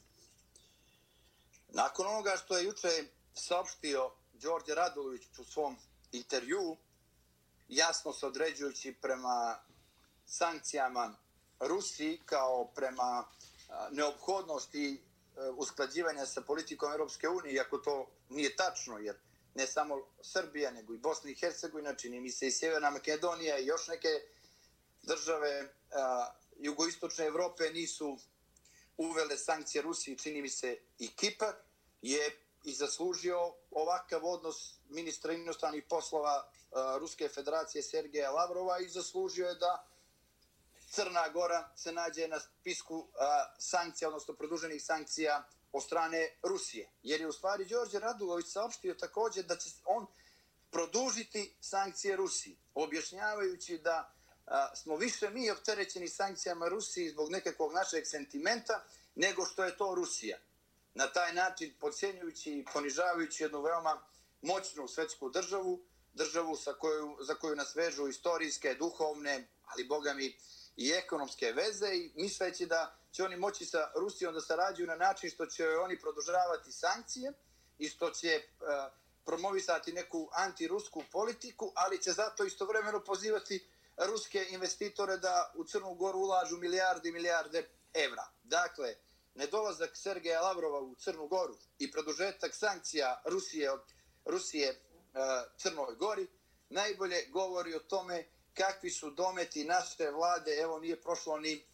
Nakon 1.73 2.08
onoga 2.08 2.32
što 2.45 2.58
je 2.58 2.65
juče 2.65 2.88
saopštio 3.34 4.12
Đorđe 4.34 4.76
Radulović 4.76 5.24
u 5.39 5.43
svom 5.43 5.78
intervju, 6.12 6.78
jasno 7.67 8.13
se 8.13 8.26
određujući 8.26 8.93
prema 9.02 9.63
sankcijama 10.26 11.15
Rusiji 11.60 12.22
kao 12.26 12.72
prema 12.76 13.26
neophodnosti 13.91 14.93
e, 14.93 15.50
usklađivanja 15.50 16.26
sa 16.26 16.41
politikom 16.41 16.91
Europske 16.91 17.30
unije, 17.30 17.54
iako 17.54 17.78
to 17.78 18.08
nije 18.30 18.56
tačno, 18.56 18.98
jer 18.98 19.15
ne 19.56 19.67
samo 19.67 20.08
Srbija, 20.22 20.72
nego 20.72 20.93
i 20.93 20.98
Bosna 20.98 21.30
i 21.30 21.36
Hercegovina, 21.36 21.96
čini 21.96 22.22
mi 22.22 22.32
se 22.32 22.48
i 22.48 22.52
Sjeverna 22.52 22.89
Makedonija 22.89 23.58
i 23.60 23.65
još 23.65 23.88
neke 23.88 24.08
države 25.04 25.74
a, 25.91 26.34
jugoistočne 26.60 27.26
Evrope 27.26 27.63
nisu 27.74 28.17
uvele 28.98 29.38
sankcije 29.38 29.82
Rusiji, 29.82 30.17
čini 30.17 30.41
mi 30.41 30.50
se 30.50 30.78
i 31.00 31.15
Kipar, 31.15 31.54
je 32.02 32.42
i 32.63 32.73
zaslužio 32.73 33.54
ovakav 33.71 34.26
odnos 34.26 34.80
ministra 34.89 35.34
inostranih 35.34 35.84
poslova 35.89 36.43
e, 36.43 36.76
Ruske 36.99 37.30
federacije 37.30 37.84
Sergeja 37.84 38.32
Lavrova 38.32 38.80
i 38.80 38.89
zaslužio 38.89 39.47
je 39.47 39.56
da 39.56 39.88
Crna 40.89 41.30
Gora 41.30 41.69
se 41.76 41.91
nađe 41.91 42.28
na 42.28 42.39
spisku 42.39 43.08
e, 43.08 43.15
sankcija, 43.60 44.08
odnosno 44.08 44.34
produženih 44.34 44.84
sankcija 44.84 45.43
od 45.71 45.84
strane 45.84 46.38
Rusije. 46.43 46.89
Jer 47.04 47.21
je 47.21 47.28
u 47.28 47.32
stvari 47.32 47.65
Đorđe 47.65 47.99
Radulović 47.99 48.45
saopštio 48.47 48.93
također 48.93 49.45
da 49.45 49.58
će 49.58 49.69
on 49.86 50.08
produžiti 50.71 51.56
sankcije 51.62 52.15
Rusiji, 52.15 52.58
objašnjavajući 52.73 53.78
da 53.78 54.13
a, 54.45 54.76
smo 54.76 54.95
više 54.95 55.30
mi 55.30 55.52
opterećeni 55.52 56.08
sankcijama 56.08 56.67
Rusiji 56.67 57.10
zbog 57.10 57.32
nekakvog 57.32 57.73
našeg 57.73 58.08
sentimenta 58.08 58.84
nego 59.15 59.45
što 59.45 59.63
je 59.63 59.78
to 59.78 59.95
Rusija. 59.95 60.38
Na 60.93 61.08
taj 61.08 61.34
način 61.34 61.73
podcjenjujući 61.79 62.51
i 62.51 62.65
ponižavajući 62.73 63.43
jednu 63.43 63.62
veoma 63.62 64.01
moćnu 64.41 64.88
svetsku 64.88 65.29
državu, 65.29 65.86
državu 66.13 66.56
sa 66.56 66.73
koju, 66.73 67.17
za 67.21 67.36
koju 67.36 67.56
nas 67.56 67.75
vežu 67.75 68.08
istorijske, 68.08 68.73
duhovne, 68.73 69.47
ali 69.65 69.84
boga 69.84 70.13
mi 70.13 70.38
i 70.75 70.91
ekonomske 70.91 71.51
veze 71.51 71.95
i 71.95 72.12
misleći 72.15 72.65
da 72.65 72.95
će 73.12 73.23
oni 73.23 73.36
moći 73.36 73.65
sa 73.65 73.91
Rusijom 73.95 74.34
da 74.34 74.41
sarađuju 74.41 74.88
na 74.88 74.95
način 74.95 75.29
što 75.29 75.45
će 75.45 75.67
oni 75.69 75.99
produžavati 75.99 76.71
sankcije 76.71 77.34
i 77.77 77.89
što 77.89 78.10
će 78.10 78.38
uh, 78.38 78.67
promovisati 79.25 79.93
neku 79.93 80.29
antirusku 80.34 81.03
politiku, 81.12 81.71
ali 81.75 82.01
će 82.01 82.12
zato 82.12 82.45
istovremeno 82.45 83.03
pozivati 83.03 83.67
ruske 83.97 84.47
investitore 84.49 85.17
da 85.17 85.51
u 85.56 85.63
Crnu 85.63 85.93
Goru 85.93 86.19
ulažu 86.19 86.58
milijarde 86.58 87.10
i 87.10 87.12
milijarde 87.12 87.69
evra. 87.93 88.25
Dakle, 88.43 88.95
nedolazak 89.36 89.98
Sergeja 89.98 90.41
Lavrova 90.41 90.80
u 90.80 90.96
Crnu 90.96 91.28
Goru 91.28 91.58
i 91.80 91.91
produžetak 91.91 92.56
sankcija 92.56 93.22
Rusije 93.26 93.72
od 93.72 93.82
Rusije 94.26 94.69
e, 94.69 94.78
Crnoj 95.58 95.96
Gori 95.96 96.28
najbolje 96.69 97.26
govori 97.30 97.76
o 97.76 97.80
tome 97.80 98.26
kakvi 98.54 98.89
su 98.89 99.12
dometi 99.12 99.65
naše 99.65 100.12
vlade, 100.12 100.52
evo 100.52 100.80
nije 100.80 101.02
prošlo 101.02 101.38
ni 101.39 101.65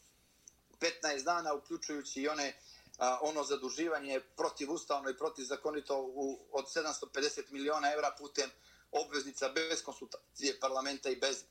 15 0.80 1.24
dana, 1.24 1.54
uključujući 1.54 2.22
i 2.22 2.28
one 2.28 2.58
a, 2.98 3.20
ono 3.22 3.44
zaduživanje 3.44 4.20
protivustavno 4.38 5.10
i 5.10 5.18
protivzakonito 5.18 6.02
u, 6.02 6.40
od 6.52 6.66
750 6.66 7.52
miliona 7.52 7.94
evra 7.94 8.16
putem 8.18 8.50
obveznica 8.92 9.50
bez 9.50 9.84
konsultacije 9.84 10.60
parlamenta 10.60 11.10
i 11.10 11.16
bez 11.16 11.44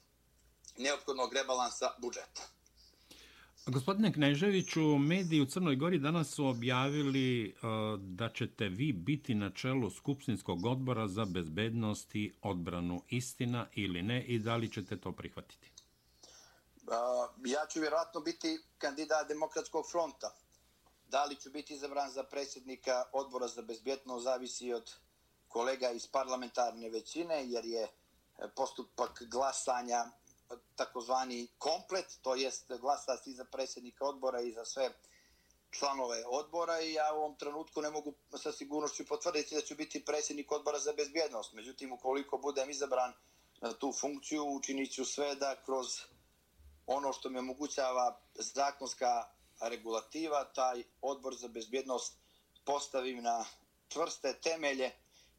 neophodnog 0.76 1.32
rebalansa 1.34 1.94
budžeta. 1.98 2.57
Gospodine 3.68 4.12
Kneževiću, 4.12 4.80
mediji 4.98 5.40
u 5.40 5.46
Crnoj 5.46 5.76
Gori 5.76 5.98
danas 5.98 6.30
su 6.30 6.46
objavili 6.46 7.54
uh, 7.54 8.00
da 8.00 8.28
ćete 8.28 8.68
vi 8.68 8.92
biti 8.92 9.34
na 9.34 9.50
čelu 9.50 9.90
Skupštinskog 9.90 10.66
odbora 10.66 11.08
za 11.08 11.24
bezbednost 11.24 12.14
i 12.14 12.32
odbranu 12.42 13.02
istina 13.08 13.66
ili 13.74 14.02
ne 14.02 14.24
i 14.24 14.38
da 14.38 14.56
li 14.56 14.72
ćete 14.72 15.00
to 15.00 15.12
prihvatiti? 15.12 15.72
Ja 17.44 17.66
ću 17.70 17.80
vjerojatno 17.80 18.20
biti 18.20 18.58
kandidat 18.78 19.28
demokratskog 19.28 19.84
fronta. 19.90 20.34
Da 21.08 21.24
li 21.24 21.36
ću 21.36 21.50
biti 21.50 21.74
izabran 21.74 22.10
za 22.10 22.22
predsjednika 22.22 23.04
odbora 23.12 23.48
za 23.48 23.62
bezbjednost 23.62 24.24
zavisi 24.24 24.72
od 24.72 24.94
kolega 25.48 25.90
iz 25.90 26.06
parlamentarne 26.06 26.90
većine, 26.90 27.44
jer 27.46 27.64
je 27.64 27.88
postupak 28.54 29.22
glasanja 29.30 30.04
takozvani 30.78 31.48
komplet, 31.58 32.18
to 32.22 32.34
jest 32.34 32.72
glasa 32.80 33.18
i 33.26 33.32
za 33.32 33.44
predsjednika 33.44 34.04
odbora 34.04 34.40
i 34.40 34.52
za 34.52 34.64
sve 34.64 34.90
članove 35.70 36.24
odbora 36.26 36.80
i 36.80 36.92
ja 36.92 37.12
u 37.14 37.18
ovom 37.18 37.36
trenutku 37.36 37.82
ne 37.82 37.90
mogu 37.90 38.14
sa 38.42 38.52
sigurnošću 38.52 39.06
potvrditi 39.06 39.54
da 39.54 39.60
ću 39.60 39.74
biti 39.74 40.04
predsjednik 40.04 40.52
odbora 40.52 40.78
za 40.78 40.92
bezbjednost. 40.92 41.52
Međutim, 41.52 41.92
ukoliko 41.92 42.38
budem 42.38 42.70
izabran 42.70 43.12
na 43.60 43.72
tu 43.72 43.92
funkciju, 43.92 44.44
učinit 44.44 44.92
ću 44.94 45.04
sve 45.04 45.34
da 45.34 45.56
kroz 45.64 45.86
ono 46.86 47.12
što 47.12 47.30
mi 47.30 47.38
omogućava 47.38 48.20
zakonska 48.34 49.28
regulativa, 49.60 50.44
taj 50.44 50.82
odbor 51.00 51.34
za 51.34 51.48
bezbjednost 51.48 52.18
postavim 52.64 53.22
na 53.22 53.44
čvrste 53.88 54.40
temelje 54.42 54.90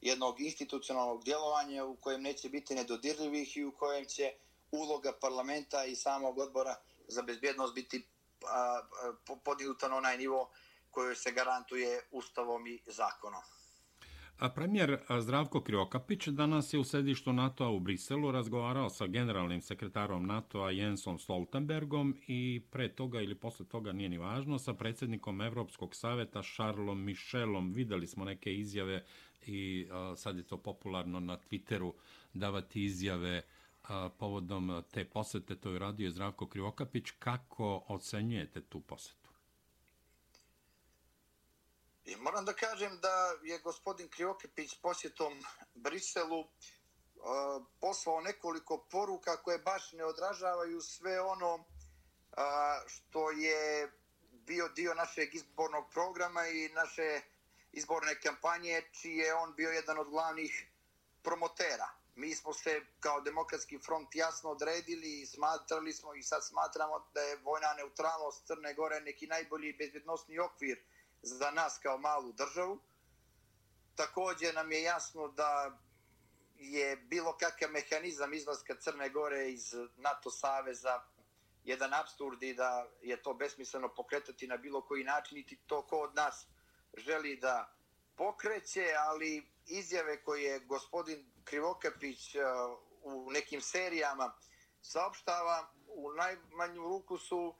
jednog 0.01 0.41
institucionalnog 0.41 1.23
djelovanja 1.23 1.85
u 1.85 1.95
kojem 1.95 2.21
neće 2.21 2.49
biti 2.49 2.75
nedodirljivih 2.75 3.57
i 3.57 3.65
u 3.65 3.71
kojem 3.71 4.05
će 4.05 4.33
uloga 4.71 5.11
parlamenta 5.21 5.85
i 5.85 5.95
samog 5.95 6.37
odbora 6.37 6.75
za 7.07 7.21
bezbjednost 7.21 7.75
biti 7.75 8.07
podignuta 9.43 9.87
na 9.87 9.95
onaj 9.95 10.17
nivo 10.17 10.49
koji 10.91 11.15
se 11.15 11.31
garantuje 11.31 12.01
ustavom 12.11 12.67
i 12.67 12.81
zakonom. 12.85 13.41
A 14.39 14.49
premijer 14.49 14.97
Zdravko 15.21 15.61
Kriokapić 15.61 16.27
danas 16.27 16.73
je 16.73 16.79
u 16.79 16.83
sedištu 16.83 17.33
NATO-a 17.33 17.69
u 17.69 17.79
Briselu 17.79 18.31
razgovarao 18.31 18.89
sa 18.89 19.07
generalnim 19.07 19.61
sekretarom 19.61 20.25
NATO-a 20.25 20.71
Jensom 20.71 21.19
Stoltenbergom 21.19 22.15
i 22.27 22.61
pre 22.71 22.95
toga 22.95 23.21
ili 23.21 23.35
posle 23.35 23.65
toga 23.65 23.91
nije 23.91 24.09
ni 24.09 24.17
važno 24.17 24.59
sa 24.59 24.73
predsjednikom 24.73 25.41
Evropskog 25.41 25.95
saveta 25.95 26.41
Charlesom 26.41 27.03
Michelom. 27.03 27.73
Videli 27.73 28.07
smo 28.07 28.25
neke 28.25 28.53
izjave 28.53 29.05
i 29.45 29.87
a, 29.91 30.15
sad 30.15 30.37
je 30.37 30.47
to 30.47 30.57
popularno 30.57 31.19
na 31.19 31.37
Twitteru 31.37 31.93
davati 32.33 32.83
izjave 32.83 33.37
uh, 33.37 33.58
povodom 34.19 34.83
te 34.91 35.05
posete. 35.09 35.55
To 35.55 35.71
je 35.71 35.79
radio 35.79 36.11
Zdravko 36.11 36.47
Krivokapić. 36.47 37.11
Kako 37.19 37.83
ocenjujete 37.87 38.61
tu 38.61 38.81
posetu? 38.81 39.29
I 42.05 42.15
moram 42.15 42.45
da 42.45 42.53
kažem 42.53 42.99
da 43.01 43.33
je 43.43 43.59
gospodin 43.59 44.09
Krivokapić 44.09 44.75
posjetom 44.81 45.33
Briselu 45.75 46.39
uh, 46.39 46.47
poslao 47.79 48.21
nekoliko 48.21 48.87
poruka 48.91 49.37
koje 49.37 49.59
baš 49.59 49.91
ne 49.91 50.05
odražavaju 50.05 50.81
sve 50.81 51.21
ono 51.21 51.55
uh, 51.55 51.63
što 52.87 53.31
je 53.31 53.91
bio 54.31 54.67
dio 54.67 54.93
našeg 54.93 55.35
izbornog 55.35 55.91
programa 55.91 56.47
i 56.47 56.69
naše 56.69 57.21
izborne 57.71 58.19
kampanje, 58.21 58.81
čiji 58.91 59.17
je 59.17 59.33
on 59.33 59.53
bio 59.55 59.69
jedan 59.69 59.99
od 59.99 60.09
glavnih 60.09 60.71
promotera. 61.21 61.98
Mi 62.19 62.35
smo 62.35 62.53
se 62.53 62.81
kao 62.99 63.21
demokratski 63.21 63.79
front 63.79 64.15
jasno 64.15 64.49
odredili 64.49 65.21
i 65.21 65.25
smatrali 65.25 65.93
smo 65.93 66.15
i 66.15 66.23
sad 66.23 66.47
smatramo 66.47 67.07
da 67.13 67.21
je 67.21 67.35
vojna 67.35 67.73
neutralnost 67.73 68.47
Crne 68.47 68.73
Gore 68.73 69.01
neki 69.01 69.27
najbolji 69.27 69.73
bezbjednostni 69.73 70.39
okvir 70.39 70.83
za 71.21 71.51
nas 71.51 71.79
kao 71.83 71.97
malu 71.97 72.31
državu. 72.31 72.79
Također 73.95 74.55
nam 74.55 74.71
je 74.71 74.81
jasno 74.81 75.27
da 75.27 75.79
je 76.55 76.95
bilo 76.95 77.37
kakav 77.37 77.71
mehanizam 77.71 78.33
izlaska 78.33 78.75
Crne 78.75 79.09
Gore 79.09 79.49
iz 79.49 79.73
NATO 79.97 80.31
saveza 80.31 81.01
jedan 81.63 81.93
absurd 81.93 82.43
i 82.43 82.53
da 82.53 82.87
je 83.01 83.21
to 83.21 83.33
besmisleno 83.33 83.95
pokretati 83.95 84.47
na 84.47 84.57
bilo 84.57 84.81
koji 84.81 85.03
način 85.03 85.37
i 85.37 85.57
to 85.67 85.81
ko 85.87 85.99
od 85.99 86.15
nas 86.15 86.47
želi 86.97 87.35
da 87.35 87.73
pokreće, 88.15 88.93
ali 88.97 89.47
izjave 89.67 90.23
koje 90.23 90.43
je 90.43 90.59
gospodin 90.59 91.31
Krivokapić 91.49 92.35
uh, 92.35 92.41
u 93.01 93.31
nekim 93.31 93.61
serijama 93.61 94.33
saopštava 94.81 95.73
u 95.87 96.11
najmanju 96.13 96.83
ruku 96.83 97.17
su 97.17 97.55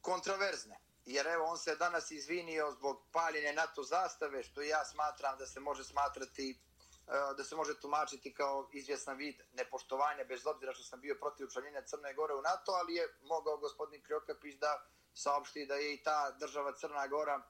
kontroverzne. 0.00 0.80
Jer 1.04 1.26
evo 1.26 1.44
on 1.44 1.58
se 1.58 1.76
danas 1.76 2.10
izvinio 2.10 2.70
zbog 2.70 3.02
paljenja 3.12 3.52
NATO 3.52 3.82
zastave, 3.82 4.42
što 4.42 4.62
ja 4.62 4.84
smatram 4.84 5.38
da 5.38 5.46
se 5.46 5.60
može 5.60 5.84
smatrati 5.84 6.50
eh, 6.50 7.34
da 7.36 7.44
se 7.44 7.56
može 7.56 7.80
tumačiti 7.80 8.34
kao 8.34 8.68
izvjesna 8.72 9.12
vid 9.12 9.40
nepoštovanja, 9.52 10.24
bez 10.24 10.46
obzira 10.46 10.74
što 10.74 10.84
sam 10.84 11.00
bio 11.00 11.16
protiv 11.20 11.46
učlanjenja 11.46 11.82
Crne 11.82 12.14
Gore 12.14 12.34
u 12.34 12.42
NATO, 12.42 12.72
ali 12.72 12.94
je 12.94 13.08
mogao 13.22 13.56
gospodin 13.56 14.02
Kriokapić 14.02 14.54
da 14.54 14.86
saopšti 15.14 15.66
da 15.66 15.74
je 15.74 15.94
i 15.94 16.02
ta 16.02 16.30
država 16.30 16.76
Crna 16.76 17.06
Gora 17.06 17.42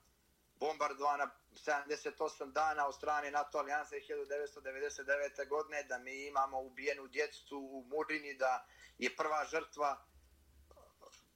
bombardovana 0.61 1.31
78 1.53 2.53
dana 2.53 2.87
od 2.87 2.94
strane 2.94 3.31
NATO 3.31 3.59
alijanse 3.59 3.96
1999. 3.96 5.49
godine, 5.49 5.83
da 5.83 5.99
mi 5.99 6.27
imamo 6.27 6.61
ubijenu 6.61 7.07
djecu 7.07 7.59
u 7.59 7.85
Murini, 7.88 8.35
da 8.35 8.66
je 8.99 9.16
prva 9.16 9.44
žrtva 9.44 10.07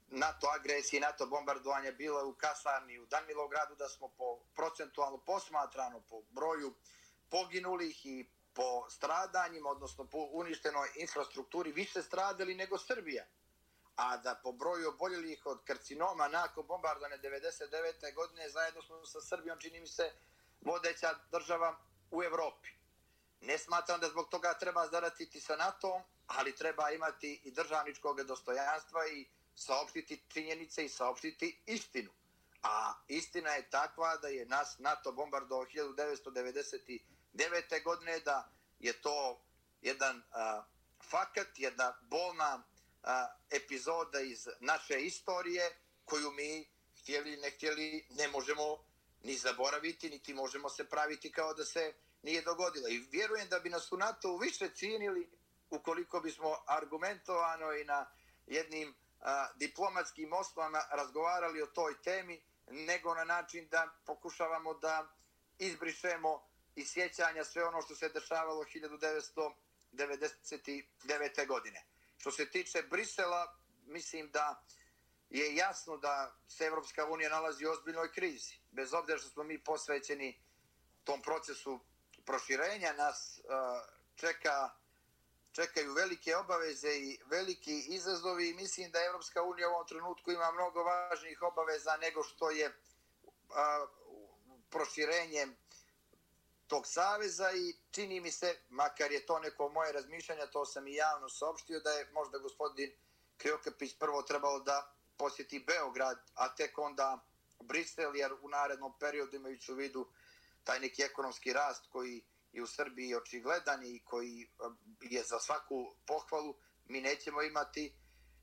NATO 0.06 0.46
agresije, 0.46 1.00
NATO 1.00 1.26
bombardovanje 1.26 1.92
bilo 1.92 2.28
u 2.28 2.34
Kasarni, 2.34 2.98
u 2.98 3.06
Danilogradu, 3.06 3.74
da 3.74 3.88
smo 3.88 4.08
po 4.08 4.38
procentualno 4.54 5.18
posmatrano 5.18 6.00
po 6.00 6.22
broju 6.30 6.74
poginulih 7.30 8.06
i 8.06 8.30
po 8.54 8.90
stradanjima, 8.90 9.68
odnosno 9.70 10.06
po 10.06 10.28
uništenoj 10.32 10.88
infrastrukturi, 10.96 11.72
više 11.72 12.02
stradali 12.02 12.54
nego 12.54 12.78
Srbija. 12.78 13.24
A 13.96 14.16
da 14.16 14.40
po 14.42 14.52
broju 14.52 14.88
oboljelih 14.88 15.46
od 15.46 15.64
karcinoma 15.64 16.28
nakon 16.28 16.66
bombardovane 16.66 17.18
99. 17.18 18.14
godine, 18.14 18.48
zajedno 18.48 18.82
smo 18.82 19.06
sa 19.06 19.20
Srbijom, 19.20 19.58
čini 19.58 19.80
mi 19.80 19.86
se, 19.86 20.12
vodeća 20.60 21.14
država 21.30 21.76
u 22.10 22.22
Evropi. 22.22 22.68
Ne 23.40 23.58
smatram 23.58 24.00
da 24.00 24.08
zbog 24.08 24.28
toga 24.28 24.58
treba 24.58 24.88
zaratiti 24.88 25.40
sa 25.40 25.56
NATO, 25.56 26.02
ali 26.26 26.56
treba 26.56 26.90
imati 26.90 27.40
i 27.44 27.50
državničkog 27.50 28.22
dostojanstva 28.22 29.06
i 29.06 29.28
saopštiti 29.54 30.24
činjenice 30.28 30.84
i 30.84 30.88
saopštiti 30.88 31.62
istinu. 31.66 32.10
A 32.62 32.94
istina 33.08 33.50
je 33.50 33.70
takva 33.70 34.16
da 34.16 34.28
je 34.28 34.46
nas 34.46 34.78
NATO 34.78 35.12
bombardovao 35.12 35.66
1999. 35.66 37.84
godine, 37.84 38.20
da 38.20 38.48
je 38.78 39.02
to 39.02 39.40
jedan 39.82 40.22
a, 40.32 40.64
fakat, 41.10 41.48
jedna 41.56 41.94
bolna 42.00 42.62
epizoda 43.50 44.20
iz 44.20 44.48
naše 44.60 45.00
istorije 45.00 45.76
koju 46.04 46.30
mi 46.30 46.68
htjeli 47.00 47.36
ne 47.36 47.50
htjeli 47.50 48.06
ne 48.10 48.28
možemo 48.28 48.84
ni 49.22 49.36
zaboraviti, 49.36 50.10
niti 50.10 50.34
možemo 50.34 50.68
se 50.68 50.88
praviti 50.88 51.32
kao 51.32 51.54
da 51.54 51.64
se 51.64 51.94
nije 52.22 52.42
dogodila. 52.42 52.88
I 52.88 52.98
vjerujem 52.98 53.48
da 53.48 53.58
bi 53.58 53.70
nas 53.70 53.92
u 53.92 53.96
NATO 53.96 54.36
više 54.36 54.70
cijenili 54.74 55.30
ukoliko 55.70 56.20
bismo 56.20 56.56
argumentovano 56.66 57.72
i 57.72 57.84
na 57.84 58.06
jednim 58.46 58.94
diplomatskim 59.54 60.32
osnovama 60.32 60.82
razgovarali 60.90 61.62
o 61.62 61.66
toj 61.66 62.02
temi, 62.02 62.42
nego 62.70 63.14
na 63.14 63.24
način 63.24 63.68
da 63.68 63.94
pokušavamo 64.06 64.74
da 64.74 65.08
izbrišemo 65.58 66.48
i 66.74 66.86
sjećanja 66.86 67.44
sve 67.44 67.64
ono 67.64 67.82
što 67.82 67.94
se 67.94 68.08
dešavalo 68.08 68.64
1999. 68.64 71.46
godine. 71.46 71.84
Što 72.24 72.30
se 72.30 72.50
tiče 72.50 72.82
Brisela, 72.82 73.56
mislim 73.86 74.30
da 74.30 74.64
je 75.30 75.56
jasno 75.56 75.96
da 75.96 76.36
se 76.48 76.64
Evropska 76.64 77.06
unija 77.06 77.30
nalazi 77.30 77.66
u 77.66 77.70
ozbiljnoj 77.70 78.12
krizi. 78.12 78.54
Bez 78.70 78.94
obzira 78.94 79.18
što 79.18 79.28
smo 79.28 79.42
mi 79.42 79.64
posvećeni 79.64 80.42
tom 81.04 81.22
procesu 81.22 81.80
proširenja, 82.26 82.92
nas 82.92 83.40
čeka 84.14 84.70
čekaju 85.52 85.92
velike 85.92 86.36
obaveze 86.36 86.96
i 86.96 87.18
veliki 87.26 87.78
izazovi 87.88 88.48
i 88.48 88.54
mislim 88.54 88.90
da 88.90 89.04
Evropska 89.04 89.42
unija 89.42 89.68
u 89.68 89.72
ovom 89.72 89.86
trenutku 89.86 90.32
ima 90.32 90.52
mnogo 90.52 90.82
važnijih 90.82 91.42
obaveza 91.42 91.96
nego 91.96 92.22
što 92.22 92.50
je 92.50 92.80
proširenjem 94.70 94.70
proširenje 94.70 95.46
tog 96.74 96.86
saveza 96.86 97.52
i 97.52 97.76
čini 97.90 98.20
mi 98.20 98.30
se, 98.30 98.56
makar 98.68 99.12
je 99.12 99.26
to 99.26 99.38
neko 99.38 99.68
moje 99.68 99.92
razmišljanje, 99.92 100.46
to 100.52 100.64
sam 100.66 100.86
i 100.86 100.94
javno 100.94 101.28
saopštio, 101.28 101.80
da 101.80 101.90
je 101.90 102.10
možda 102.12 102.38
gospodin 102.38 102.90
Kriokapić 103.36 103.98
prvo 103.98 104.22
trebalo 104.22 104.60
da 104.60 104.94
posjeti 105.16 105.64
Beograd, 105.66 106.18
a 106.34 106.54
tek 106.54 106.78
onda 106.78 107.26
Brisel, 107.62 108.16
jer 108.16 108.32
u 108.32 108.48
narednom 108.48 108.98
periodu 108.98 109.36
imajući 109.36 109.72
u 109.72 109.74
vidu 109.74 110.08
taj 110.64 110.80
neki 110.80 111.02
ekonomski 111.02 111.52
rast 111.52 111.86
koji 111.90 112.24
je 112.52 112.62
u 112.62 112.66
Srbiji 112.66 113.14
očigledan 113.14 113.86
i 113.86 114.02
koji 114.04 114.42
e, 114.42 114.46
je 115.00 115.22
za 115.22 115.38
svaku 115.40 115.94
pohvalu, 116.06 116.54
mi 116.84 117.00
nećemo 117.00 117.42
imati 117.42 117.94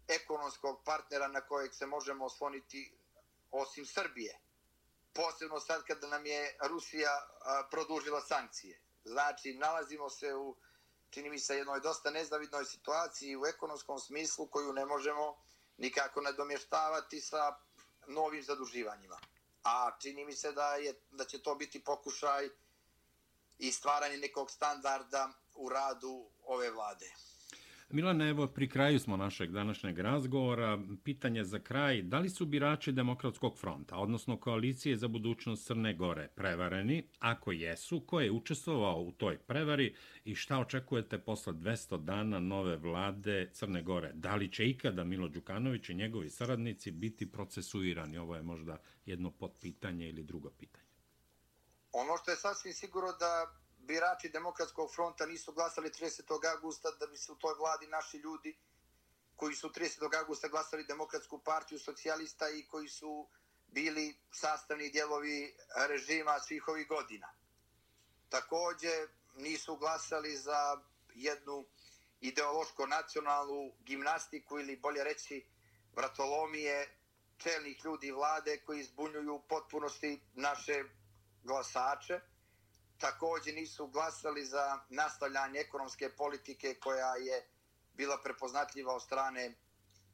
ekonomskog 0.07 0.83
partnera 0.85 1.27
na 1.27 1.41
kojeg 1.41 1.73
se 1.73 1.85
možemo 1.85 2.25
osloniti 2.25 2.93
osim 3.51 3.85
Srbije. 3.85 4.39
Posebno 5.41 5.59
sad 5.59 5.83
kada 5.83 6.07
nam 6.07 6.25
je 6.25 6.57
Rusija 6.69 7.09
a, 7.09 7.67
produžila 7.71 8.21
sankcije. 8.21 8.81
Znači, 9.03 9.53
nalazimo 9.53 10.09
se 10.09 10.35
u 10.35 10.55
čini 11.09 11.29
mi 11.29 11.39
se, 11.39 11.57
jednoj 11.57 11.79
dosta 11.81 12.11
nezavidnoj 12.11 12.65
situaciji 12.65 13.37
u 13.37 13.45
ekonomskom 13.45 13.99
smislu 13.99 14.47
koju 14.47 14.73
ne 14.73 14.85
možemo 14.85 15.43
nikako 15.77 16.21
nadomještavati 16.21 17.21
sa 17.21 17.57
novim 18.07 18.43
zaduživanjima. 18.43 19.19
A 19.63 19.91
čini 20.01 20.25
mi 20.25 20.35
se 20.35 20.51
da, 20.51 20.75
je, 20.75 20.93
da 21.11 21.25
će 21.25 21.41
to 21.41 21.55
biti 21.55 21.83
pokušaj 21.83 22.49
i 23.57 23.71
stvaranje 23.71 24.17
nekog 24.17 24.51
standarda 24.51 25.29
u 25.55 25.69
radu 25.69 26.29
ove 26.43 26.71
vlade. 26.71 27.13
Milane, 27.93 28.29
evo 28.29 28.47
pri 28.47 28.69
kraju 28.69 28.99
smo 28.99 29.17
našeg 29.17 29.51
današnjeg 29.51 29.99
razgovora. 29.99 30.79
Pitanje 31.03 31.43
za 31.43 31.59
kraj, 31.59 32.01
da 32.01 32.19
li 32.19 32.29
su 32.29 32.45
birači 32.45 32.91
Demokratskog 32.91 33.57
fronta, 33.57 33.97
odnosno 33.97 34.37
koalicije 34.37 34.97
za 34.97 35.07
budućnost 35.07 35.67
Crne 35.67 35.93
Gore, 35.93 36.27
prevareni? 36.27 37.03
Ako 37.19 37.51
jesu, 37.51 37.99
ko 37.99 38.21
je 38.21 38.31
učestvovao 38.31 39.01
u 39.01 39.11
toj 39.11 39.37
prevari 39.37 39.95
i 40.25 40.35
šta 40.35 40.59
očekujete 40.59 41.17
posle 41.19 41.53
200 41.53 42.03
dana 42.03 42.39
nove 42.39 42.77
vlade 42.77 43.49
Crne 43.53 43.81
Gore? 43.81 44.11
Da 44.13 44.35
li 44.35 44.51
će 44.51 44.69
ikada 44.69 45.03
Milo 45.03 45.27
Đukanović 45.27 45.89
i 45.89 45.93
njegovi 45.93 46.29
saradnici 46.29 46.91
biti 46.91 47.31
procesuirani? 47.31 48.17
Ovo 48.17 48.35
je 48.35 48.41
možda 48.41 48.77
jedno 49.05 49.31
potpitanje 49.31 50.09
ili 50.09 50.23
drugo 50.23 50.49
pitanje. 50.49 50.85
Ono 51.91 52.17
što 52.17 52.31
je 52.31 52.37
sasvim 52.37 52.73
sigurno 52.73 53.11
da 53.19 53.60
birači 53.81 54.29
Demokratskog 54.29 54.93
fronta 54.95 55.25
nisu 55.25 55.53
glasali 55.53 55.89
30. 55.89 56.55
augusta 56.55 56.91
da 56.91 57.07
bi 57.07 57.17
se 57.17 57.31
u 57.31 57.35
toj 57.35 57.53
vladi 57.59 57.87
naši 57.87 58.17
ljudi 58.17 58.57
koji 59.35 59.55
su 59.55 59.69
30. 59.69 60.19
augusta 60.19 60.47
glasali 60.47 60.85
Demokratsku 60.85 61.43
partiju 61.43 61.79
socijalista 61.79 62.49
i 62.49 62.67
koji 62.67 62.89
su 62.89 63.29
bili 63.67 64.19
sastavni 64.31 64.89
dijelovi 64.89 65.55
režima 65.87 66.39
svih 66.39 66.67
ovih 66.67 66.87
godina. 66.87 67.33
Takođe 68.29 69.07
nisu 69.35 69.75
glasali 69.75 70.37
za 70.37 70.81
jednu 71.13 71.65
ideološko-nacionalnu 72.21 73.73
gimnastiku 73.79 74.59
ili 74.59 74.77
bolje 74.77 75.03
reći 75.03 75.45
vratolomije 75.95 76.97
čelnih 77.37 77.81
ljudi 77.85 78.11
vlade 78.11 78.61
koji 78.65 78.83
zbunjuju 78.83 79.41
potpunosti 79.49 80.21
naše 80.33 80.83
glasače 81.43 82.19
takođe 83.01 83.51
nisu 83.51 83.87
glasali 83.87 84.45
za 84.45 84.79
nastavljanje 84.89 85.59
ekonomske 85.59 86.09
politike 86.09 86.75
koja 86.79 87.15
je 87.15 87.47
bila 87.93 88.17
prepoznatljiva 88.23 88.95
od 88.95 89.03
strane 89.03 89.53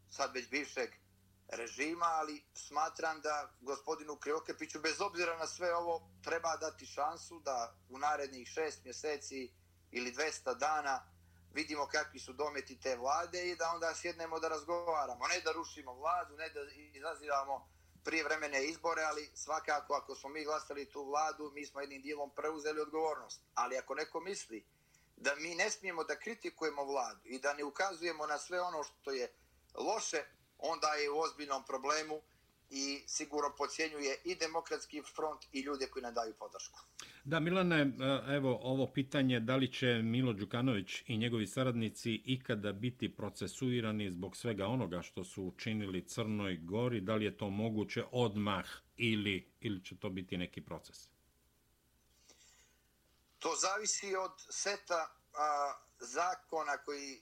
sad 0.10 0.34
već 0.34 0.50
bivšeg 0.50 0.89
režima, 1.47 2.06
ali 2.06 2.43
smatram 2.54 3.21
da 3.21 3.54
gospodinu 3.62 4.15
Kriokepiću, 4.15 4.80
bez 4.80 5.02
obzira 5.02 5.38
na 5.38 5.47
sve 5.47 5.76
ovo, 5.76 6.10
treba 6.23 6.58
dati 6.58 6.86
šansu 6.86 7.39
da 7.39 7.76
u 7.89 7.97
narednih 7.97 8.47
šest 8.47 8.84
mjeseci 8.84 9.52
ili 9.91 10.12
200 10.12 10.58
dana 10.58 11.04
vidimo 11.54 11.88
kakvi 11.88 12.19
su 12.19 12.34
dometi 12.34 12.80
te 12.80 12.95
vlade 12.95 13.47
i 13.47 13.56
da 13.56 13.71
onda 13.73 13.95
sjednemo 13.95 14.39
da 14.39 14.47
razgovaramo. 14.47 15.28
Ne 15.28 15.41
da 15.41 15.52
rušimo 15.52 15.93
vladu, 15.93 16.38
ne 16.38 16.50
da 16.50 16.60
izazivamo 16.93 17.69
prijevremene 18.08 18.65
izbore, 18.65 19.02
ali 19.04 19.30
svakako 19.36 19.93
ako 19.93 20.15
smo 20.15 20.30
mi 20.30 20.43
glasali 20.43 20.86
tu 20.86 21.04
vladu, 21.04 21.52
mi 21.54 21.65
smo 21.65 21.82
jednim 21.82 22.02
dijelom 22.02 22.30
preuzeli 22.36 22.82
odgovornost. 22.82 23.41
Ali 23.56 23.78
ako 23.78 23.96
neko 23.96 24.20
misli 24.20 24.65
da 25.17 25.36
mi 25.36 25.56
ne 25.56 25.70
smijemo 25.70 26.04
da 26.04 26.20
kritikujemo 26.20 26.86
vladu 26.86 27.20
i 27.24 27.39
da 27.39 27.54
ne 27.54 27.63
ukazujemo 27.63 28.28
na 28.28 28.38
sve 28.38 28.62
ono 28.62 28.84
što 28.84 29.12
je 29.12 29.34
loše, 29.76 30.24
onda 30.58 30.88
je 30.88 31.10
u 31.10 31.20
ozbiljnom 31.20 31.65
problemu 31.65 32.22
i 32.70 33.04
sigurno 33.08 33.56
pocijenjuje 33.58 34.22
i 34.24 34.36
demokratski 34.36 35.04
front 35.15 35.46
i 35.52 35.60
ljude 35.62 35.88
koji 35.88 36.04
nam 36.04 36.13
daju 36.13 36.34
podršku. 36.34 36.80
Da, 37.28 37.40
Milane, 37.40 37.82
e, 37.82 38.36
evo 38.36 38.60
ovo 38.62 38.88
pitanje, 38.94 39.40
da 39.40 39.56
li 39.56 39.74
će 39.74 39.88
Milo 39.88 40.34
Đukanović 40.34 41.04
i 41.08 41.18
njegovi 41.18 41.48
saradnici 41.48 42.22
ikada 42.26 42.72
biti 42.72 43.16
procesuirani 43.16 44.12
zbog 44.12 44.38
svega 44.38 44.68
onoga 44.68 45.02
što 45.02 45.24
su 45.24 45.44
učinili 45.44 46.08
Crnoj 46.08 46.58
Gori, 46.58 47.02
da 47.02 47.16
li 47.16 47.26
je 47.26 47.38
to 47.38 47.50
moguće 47.50 48.04
odmah 48.12 48.66
ili, 48.98 49.52
ili 49.62 49.86
će 49.86 49.98
to 49.98 50.10
biti 50.10 50.38
neki 50.38 50.62
proces? 50.62 51.10
To 53.40 53.56
zavisi 53.56 54.16
od 54.16 54.32
seta 54.50 55.12
a, 55.34 55.74
zakona 56.00 56.78
koji 56.86 57.13
e, 57.13 57.20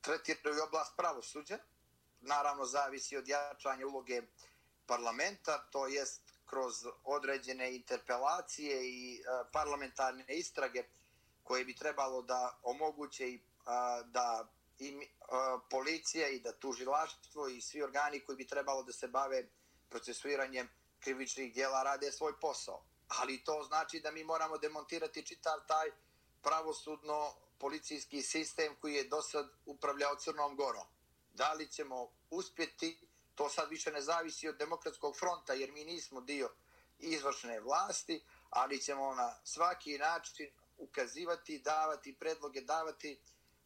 tretiraju 0.00 0.62
oblast 0.68 0.96
pravosuđa. 0.96 1.58
Naravno, 2.20 2.64
zavisi 2.64 3.16
od 3.16 3.28
jačanja 3.28 3.86
uloge 3.86 4.22
parlamenta, 4.86 5.68
to 5.70 5.86
jest 5.86 6.31
kroz 6.52 6.74
određene 7.04 7.74
interpelacije 7.74 8.90
i 8.90 9.14
e, 9.14 9.20
parlamentarne 9.52 10.24
istrage 10.28 10.84
koje 11.42 11.64
bi 11.64 11.76
trebalo 11.76 12.22
da 12.22 12.58
omoguće 12.62 13.28
i 13.28 13.40
da 14.04 14.48
i 14.78 14.88
e, 14.88 15.04
policija 15.70 16.28
i 16.28 16.40
da 16.40 16.52
tužilaštvo 16.52 17.48
i 17.48 17.60
svi 17.60 17.82
organi 17.82 18.20
koji 18.20 18.36
bi 18.36 18.46
trebalo 18.46 18.82
da 18.82 18.92
se 18.92 19.08
bave 19.08 19.46
procesuiranjem 19.88 20.68
krivičnih 21.00 21.54
dijela 21.54 21.82
rade 21.82 22.12
svoj 22.12 22.40
posao. 22.40 22.84
Ali 23.08 23.44
to 23.44 23.62
znači 23.68 24.00
da 24.00 24.10
mi 24.10 24.24
moramo 24.24 24.58
demontirati 24.58 25.26
čitav 25.26 25.66
taj 25.66 25.90
pravosudno 26.42 27.34
policijski 27.58 28.22
sistem 28.22 28.76
koji 28.80 28.94
je 28.94 29.04
do 29.04 29.22
sad 29.22 29.50
upravljao 29.66 30.16
Crnom 30.16 30.56
Gorom. 30.56 30.86
Da 31.34 31.52
li 31.52 31.70
ćemo 31.72 32.12
uspjeti 32.30 33.11
to 33.34 33.48
sad 33.48 33.70
više 33.70 33.92
ne 33.92 34.00
zavisi 34.00 34.48
od 34.48 34.56
demokratskog 34.56 35.16
fronta, 35.16 35.52
jer 35.52 35.72
mi 35.72 35.84
nismo 35.84 36.20
dio 36.20 36.50
izvršne 36.98 37.60
vlasti, 37.60 38.24
ali 38.50 38.82
ćemo 38.82 39.14
na 39.14 39.34
svaki 39.44 39.98
način 39.98 40.50
ukazivati, 40.78 41.58
davati 41.58 42.16
predloge, 42.18 42.60
davati 42.60 43.20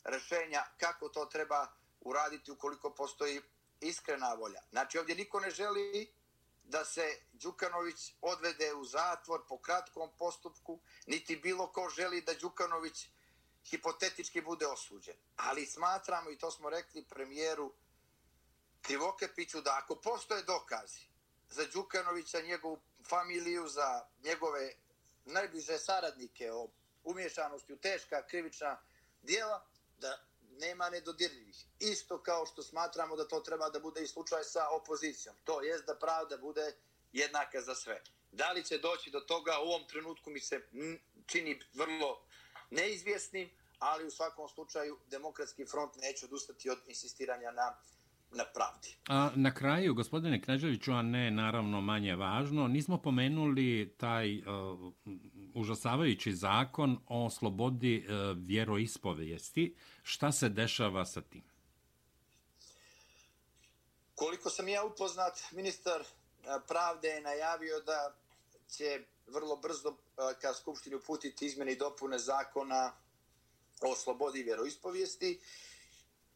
rešenja 0.05 0.65
kako 0.79 1.09
to 1.09 1.25
treba 1.25 1.67
uraditi 2.01 2.51
ukoliko 2.51 2.95
postoji 2.95 3.43
iskrena 3.81 4.35
volja. 4.35 4.63
Znači 4.71 4.99
ovdje 4.99 5.15
niko 5.15 5.41
ne 5.41 5.51
želi 5.51 6.13
da 6.65 6.85
se 6.85 7.21
Đukanović 7.33 8.15
odvede 8.21 8.75
u 8.75 8.85
zatvor 8.85 9.47
po 9.49 9.59
kratkom 9.59 10.11
postupku, 10.19 10.81
niti 11.07 11.37
bilo 11.37 11.73
ko 11.73 11.89
želi 11.89 12.21
da 12.21 12.35
Đukanović 12.35 13.09
hipotetički 13.65 14.41
bude 14.41 14.67
osuđen. 14.67 15.17
Ali 15.37 15.67
smatramo, 15.67 16.31
i 16.31 16.39
to 16.39 16.51
smo 16.51 16.71
rekli 16.71 17.05
premijeru 17.05 17.73
Krivokepiću 18.87 19.61
da 19.61 19.81
ako 19.83 19.97
postoje 19.97 20.43
dokazi 20.43 21.01
za 21.49 21.67
Đukanovića, 21.73 22.41
njegovu 22.41 22.81
familiju, 23.09 23.69
za 23.69 24.07
njegove 24.25 24.73
najbliže 25.25 25.79
saradnike 25.79 26.53
o 26.53 26.69
umješanosti 27.05 27.73
u 27.73 27.79
teška 27.79 28.27
krivična 28.27 28.79
dijela, 29.23 29.67
da 29.99 30.19
nema 30.59 30.91
nedodirljivih. 30.91 31.65
Isto 31.79 32.23
kao 32.23 32.47
što 32.47 32.63
smatramo 32.63 33.17
da 33.17 33.29
to 33.29 33.41
treba 33.41 33.71
da 33.71 33.81
bude 33.81 34.03
i 34.03 34.07
slučaj 34.07 34.45
sa 34.45 34.69
opozicijom. 34.69 35.37
To 35.45 35.63
jest 35.63 35.87
da 35.87 35.99
pravda 35.99 36.37
bude 36.37 36.77
jednaka 37.13 37.61
za 37.61 37.75
sve. 37.75 38.03
Da 38.33 38.53
li 38.53 38.65
će 38.65 38.79
doći 38.79 39.11
do 39.11 39.21
toga 39.21 39.59
u 39.61 39.69
ovom 39.69 39.89
trenutku 39.89 40.31
mi 40.31 40.41
se 40.41 40.69
čini 41.27 41.61
vrlo 41.75 42.23
neizvjesnim, 42.71 43.51
ali 43.79 44.07
u 44.07 44.11
svakom 44.11 44.49
slučaju 44.49 44.99
demokratski 45.07 45.67
front 45.67 45.97
neće 45.97 46.27
odustati 46.27 46.71
od 46.71 46.79
insistiranja 46.87 47.51
na 47.51 47.77
na 48.31 48.45
pravdi. 48.45 48.97
A 49.09 49.31
na 49.35 49.55
kraju, 49.55 49.95
gospodine 49.95 50.43
Kneževiću, 50.43 50.93
a 50.93 51.03
ne 51.03 51.31
naravno 51.31 51.81
manje 51.81 52.17
važno, 52.17 52.69
nismo 52.69 52.99
pomenuli 52.99 53.95
taj 53.99 54.39
uh, 54.39 54.45
užasavajući 55.55 56.33
zakon 56.33 56.99
o 57.07 57.31
slobodi 57.31 58.07
uh, 58.09 58.37
vjeroispovijesti. 58.37 59.75
Šta 60.03 60.33
se 60.33 60.49
dešava 60.49 61.07
sa 61.07 61.21
tim? 61.21 61.45
Koliko 64.15 64.51
sam 64.51 64.69
ja 64.69 64.85
upoznat, 64.85 65.41
ministar 65.53 66.01
uh, 66.01 66.07
pravde 66.69 67.09
je 67.09 67.21
najavio 67.21 67.81
da 67.81 68.15
će 68.71 69.05
vrlo 69.27 69.57
brzo 69.57 69.89
uh, 69.89 69.97
ka 70.41 70.55
Skupštini 70.55 70.97
uputiti 70.97 71.47
izmene 71.47 71.73
i 71.73 71.77
dopune 71.77 72.19
zakona 72.19 72.93
o 73.81 73.95
slobodi 73.95 74.43
vjeroispovijesti 74.43 75.41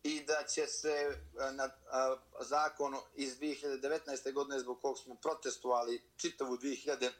i 0.02 0.24
da 0.24 0.44
će 0.48 0.66
se 0.66 0.88
e, 0.88 1.52
na 1.52 1.70
a, 1.90 2.16
zakon 2.40 2.96
iz 3.14 3.38
2019. 3.38 4.32
godine 4.32 4.60
zbog 4.60 4.80
kog 4.80 4.98
smo 4.98 5.14
protestovali 5.14 6.02
čitavu 6.16 6.56
2020. 6.56 7.10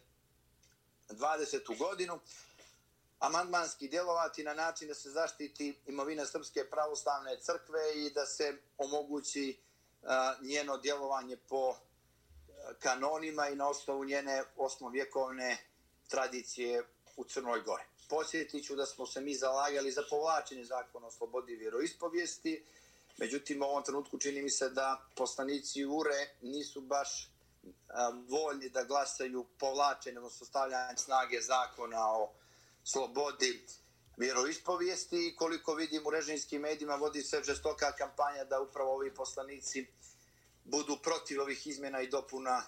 godinu 1.79 2.21
amandmanski 3.19 3.89
djelovati 3.89 4.45
na 4.45 4.55
način 4.55 4.89
da 4.89 4.95
se 4.95 5.11
zaštiti 5.11 5.81
imovina 5.87 6.27
Srpske 6.27 6.71
pravoslavne 6.71 7.41
crkve 7.41 7.81
i 7.95 8.11
da 8.11 8.27
se 8.27 8.57
omogući 8.79 9.61
a, 10.03 10.35
njeno 10.43 10.77
djelovanje 10.77 11.37
po 11.37 11.71
e, 11.71 11.77
kanonima 12.79 13.49
i 13.49 13.57
na 13.57 13.69
osnovu 13.69 14.05
njene 14.05 14.45
osmovjekovne 14.57 15.57
tradicije 16.09 16.85
u 17.21 17.25
Crnoj 17.25 17.63
Gori. 17.63 17.83
Posjetit 18.09 18.65
ću 18.65 18.77
da 18.77 18.87
smo 18.87 19.07
se 19.07 19.21
mi 19.21 19.35
zalagali 19.35 19.93
za 19.93 20.03
povlačenje 20.11 20.65
zakona 20.65 21.07
o 21.07 21.11
slobodi 21.11 21.57
vjeroispovijesti, 21.57 22.65
međutim 23.17 23.63
u 23.63 23.65
ovom 23.65 23.85
trenutku 23.85 24.19
čini 24.19 24.43
mi 24.43 24.51
se 24.51 24.71
da 24.71 25.07
poslanici 25.17 25.85
URE 25.85 26.35
nisu 26.43 26.81
baš 26.81 27.25
e, 27.25 27.29
voljni 28.29 28.69
da 28.69 28.85
glasaju 28.85 29.47
povlačenje, 29.59 30.19
odnosno 30.19 30.47
stavljanje 30.47 30.97
snage 30.97 31.41
zakona 31.41 32.13
o 32.13 32.33
slobodi 32.85 33.67
vjeroispovijesti 34.17 35.29
i 35.29 35.37
koliko 35.37 35.75
vidim 35.75 36.07
u 36.07 36.11
režimskim 36.11 36.63
medijima 36.63 36.95
vodi 36.95 37.23
se 37.23 37.43
žestoka 37.43 37.93
kampanja 37.93 38.45
da 38.45 38.61
upravo 38.61 38.95
ovi 38.95 39.15
poslanici 39.15 39.87
budu 40.65 40.99
protiv 41.03 41.41
ovih 41.41 41.67
izmjena 41.67 42.01
i 42.01 42.09
dopuna 42.09 42.63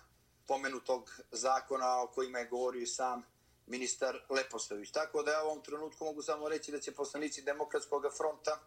pomenutog 0.47 1.11
zakona 1.31 2.03
o 2.03 2.07
kojima 2.07 2.39
je 2.39 2.49
govorio 2.49 2.87
sam 2.87 3.32
ministar 3.67 4.21
Leposavić. 4.29 4.91
Tako 4.91 5.23
da 5.23 5.33
ja 5.33 5.45
u 5.45 5.47
ovom 5.47 5.63
trenutku 5.63 6.05
mogu 6.05 6.23
samo 6.23 6.49
reći 6.49 6.73
da 6.73 6.81
će 6.81 6.93
poslanici 6.93 7.43
Demokratskog 7.43 8.03
fronta 8.17 8.61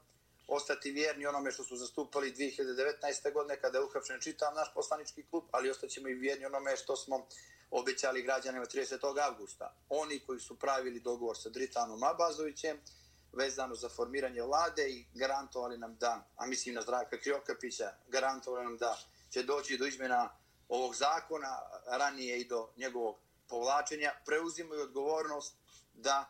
ostati 0.47 0.91
vjerni 0.91 1.25
onome 1.25 1.51
što 1.51 1.63
su 1.63 1.75
zastupali 1.75 2.33
2019. 2.33 3.33
godine 3.33 3.61
kada 3.61 3.77
je 3.77 3.83
uhapšen 3.83 4.19
čitav 4.21 4.55
naš 4.55 4.73
poslanički 4.73 5.25
klub, 5.29 5.43
ali 5.51 5.69
ostaćemo 5.69 6.07
i 6.07 6.13
vjerni 6.13 6.45
onome 6.45 6.77
što 6.77 6.95
smo 6.95 7.27
obećali 7.71 8.21
građanima 8.21 8.65
30. 8.65 9.21
avgusta. 9.21 9.75
Oni 9.89 10.19
koji 10.19 10.39
su 10.39 10.59
pravili 10.59 10.99
dogovor 10.99 11.37
sa 11.37 11.49
Dritanom 11.49 12.03
Abazovićem, 12.03 12.77
vezano 13.33 13.75
za 13.75 13.89
formiranje 13.89 14.41
vlade 14.41 14.89
i 14.89 15.05
garantovali 15.13 15.77
nam 15.77 15.95
da, 15.95 16.27
a 16.35 16.45
mislim 16.45 16.75
na 16.75 16.81
Zdravka 16.81 17.19
Kriokapića, 17.19 17.91
garantovali 18.07 18.63
nam 18.63 18.77
da 18.77 18.97
će 19.29 19.43
doći 19.43 19.77
do 19.77 19.85
izmjena 19.85 20.29
ovog 20.69 20.95
zakona, 20.95 21.59
ranije 21.87 22.39
i 22.41 22.47
do 22.47 22.69
njegovog 22.77 23.24
povlačenja, 23.49 24.11
preuzimaju 24.25 24.81
odgovornost 24.81 25.55
da 25.93 26.25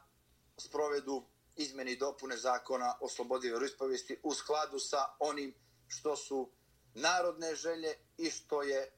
sprovedu 0.57 1.23
izmeni 1.55 1.91
i 1.91 1.97
dopune 1.97 2.37
zakona 2.37 2.97
o 3.01 3.09
slobodi 3.09 3.49
veroispovesti 3.49 4.19
u 4.23 4.33
skladu 4.33 4.79
sa 4.79 5.05
onim 5.19 5.55
što 5.87 6.15
su 6.15 6.51
narodne 6.93 7.55
želje 7.55 7.95
i 8.17 8.29
što 8.29 8.61
je 8.63 8.81
e, 8.81 8.91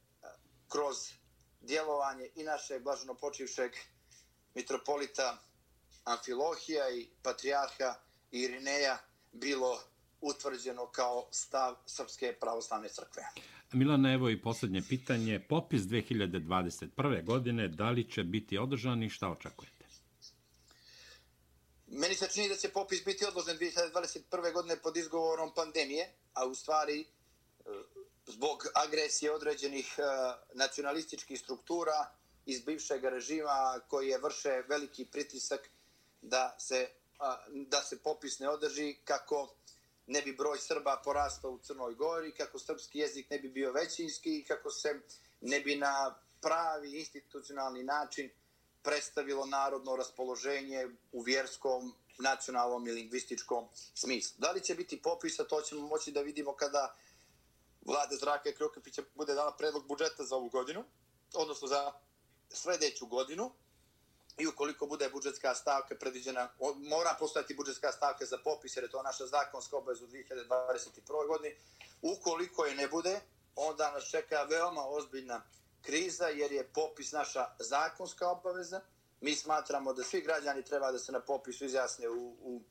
kroz 0.70 0.98
djelovanje 1.62 2.30
i 2.36 2.44
naše 2.44 2.80
blaženo 2.80 3.14
počivšeg 3.14 3.72
mitropolita 4.54 5.38
Amfilohija 6.04 6.90
i 6.90 7.10
patrijarha 7.24 7.96
Irineja 8.32 8.98
bilo 9.32 9.80
utvrđeno 10.22 10.92
kao 10.92 11.28
stav 11.32 11.76
Srpske 11.86 12.38
pravoslavne 12.40 12.90
crkve. 12.90 13.24
Milana, 13.74 14.14
evo 14.14 14.30
i 14.30 14.42
posljednje 14.42 14.82
pitanje. 14.90 15.40
Popis 15.50 15.82
2021. 15.82 17.24
godine, 17.26 17.68
da 17.68 17.90
li 17.90 18.12
će 18.12 18.24
biti 18.24 18.58
održan 18.58 19.04
i 19.04 19.10
šta 19.10 19.30
očekujete? 19.30 19.86
Meni 21.88 22.16
se 22.16 22.28
čini 22.34 22.50
da 22.50 22.56
će 22.56 22.70
popis 22.70 23.06
biti 23.06 23.26
odložen 23.26 23.58
2021. 23.58 24.54
godine 24.54 24.76
pod 24.84 24.98
izgovorom 24.98 25.52
pandemije, 25.56 26.14
a 26.34 26.46
u 26.46 26.56
stvari 26.56 27.02
e, 27.02 27.06
zbog 28.26 28.68
agresije 28.74 29.32
određenih 29.32 29.96
e, 29.98 30.02
nacionalističkih 30.54 31.40
struktura 31.40 32.12
iz 32.46 32.62
bivšeg 32.66 33.04
režima 33.04 33.80
koji 33.88 34.08
je 34.08 34.18
vrše 34.18 34.64
veliki 34.70 35.06
pritisak 35.06 35.70
da 36.22 36.56
se, 36.60 36.90
da 37.52 37.82
se 37.82 38.04
popis 38.04 38.40
ne 38.40 38.50
održi 38.50 38.96
kako 39.04 39.57
ne 40.08 40.22
bi 40.22 40.34
broj 40.34 40.58
Srba 40.58 41.02
porastao 41.04 41.52
u 41.52 41.60
Crnoj 41.60 41.96
Gori, 41.96 42.32
kako 42.32 42.60
srpski 42.60 43.00
jezik 43.00 43.30
ne 43.30 43.40
bi 43.40 43.50
bio 43.50 43.72
većinski 43.72 44.40
i 44.40 44.46
kako 44.46 44.72
se 44.72 45.00
ne 45.42 45.60
bi 45.60 45.76
na 45.76 46.16
pravi 46.42 47.00
institucionalni 47.00 47.84
način 47.84 48.30
predstavilo 48.84 49.46
narodno 49.46 49.96
raspoloženje 49.96 50.88
u 51.12 51.22
vjerskom, 51.22 51.94
nacionalnom 52.20 52.88
i 52.88 52.92
lingvističkom 52.92 53.68
smislu. 53.74 54.36
Da 54.38 54.52
li 54.52 54.64
će 54.64 54.76
biti 54.76 55.02
popisa, 55.02 55.44
to 55.44 55.62
ćemo 55.62 55.88
moći 55.88 56.12
da 56.12 56.22
vidimo 56.22 56.56
kada 56.56 56.96
vlade 57.86 58.16
Zraka 58.16 58.52
Krokapića 58.52 59.04
bude 59.16 59.34
dala 59.34 59.56
predlog 59.58 59.88
budžeta 59.88 60.24
za 60.24 60.36
ovu 60.36 60.50
godinu, 60.50 60.84
odnosno 61.34 61.68
za 61.68 61.92
sljedeću 62.50 63.08
godinu, 63.08 63.52
i 64.38 64.48
ukoliko 64.48 64.86
bude 64.86 65.10
budžetska 65.10 65.56
stavka 65.56 65.96
predviđena, 65.96 66.50
mora 66.76 67.16
postojati 67.20 67.54
budžetska 67.54 67.92
stavka 67.92 68.26
za 68.26 68.38
popis, 68.38 68.78
jer 68.78 68.84
je 68.84 68.92
to 68.92 69.04
naša 69.04 69.26
zakonska 69.26 69.78
obaveza 69.78 70.06
u 70.06 70.08
2021. 70.08 71.28
godini. 71.28 71.56
Ukoliko 72.02 72.66
je 72.66 72.76
ne 72.76 72.88
bude, 72.88 73.20
onda 73.56 73.92
nas 73.92 74.10
čeka 74.10 74.44
veoma 74.44 74.88
ozbiljna 74.88 75.42
kriza, 75.82 76.28
jer 76.28 76.52
je 76.52 76.68
popis 76.74 77.12
naša 77.12 77.46
zakonska 77.60 78.30
obaveza. 78.30 78.82
Mi 79.22 79.36
smatramo 79.36 79.94
da 79.94 80.04
svi 80.04 80.22
građani 80.22 80.64
treba 80.64 80.92
da 80.92 81.00
se 81.00 81.12
na 81.12 81.20
popisu 81.20 81.66
izjasne 81.66 82.10
u, 82.10 82.36
u 82.42 82.62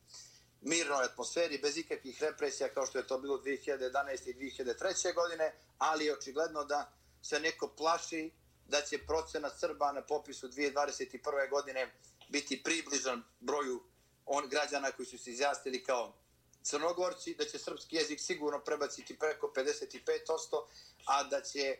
mirnoj 0.60 1.04
atmosferi, 1.04 1.58
bez 1.58 1.76
ikakvih 1.76 2.22
represija, 2.22 2.68
kao 2.68 2.86
što 2.86 2.98
je 2.98 3.06
to 3.06 3.18
bilo 3.18 3.38
2011. 3.38 4.30
i 4.30 4.34
2003. 4.34 5.14
godine, 5.14 5.54
ali 5.78 6.04
je 6.04 6.14
očigledno 6.14 6.64
da 6.64 6.92
se 7.22 7.40
neko 7.40 7.68
plaši 7.68 8.30
da 8.68 8.80
će 8.80 8.98
procena 8.98 9.50
Srba 9.50 9.92
na 9.92 10.02
popisu 10.02 10.48
2021. 10.48 11.50
godine 11.50 11.92
biti 12.28 12.62
približan 12.62 13.22
broju 13.40 13.82
on 14.26 14.48
građana 14.48 14.90
koji 14.90 15.06
su 15.06 15.18
se 15.18 15.30
izjasnili 15.30 15.84
kao 15.84 16.14
crnogorci, 16.62 17.34
da 17.34 17.44
će 17.44 17.58
srpski 17.58 17.96
jezik 17.96 18.20
sigurno 18.20 18.60
prebaciti 18.64 19.18
preko 19.18 19.52
55%, 19.56 19.98
a 21.06 21.24
da 21.24 21.40
će 21.40 21.76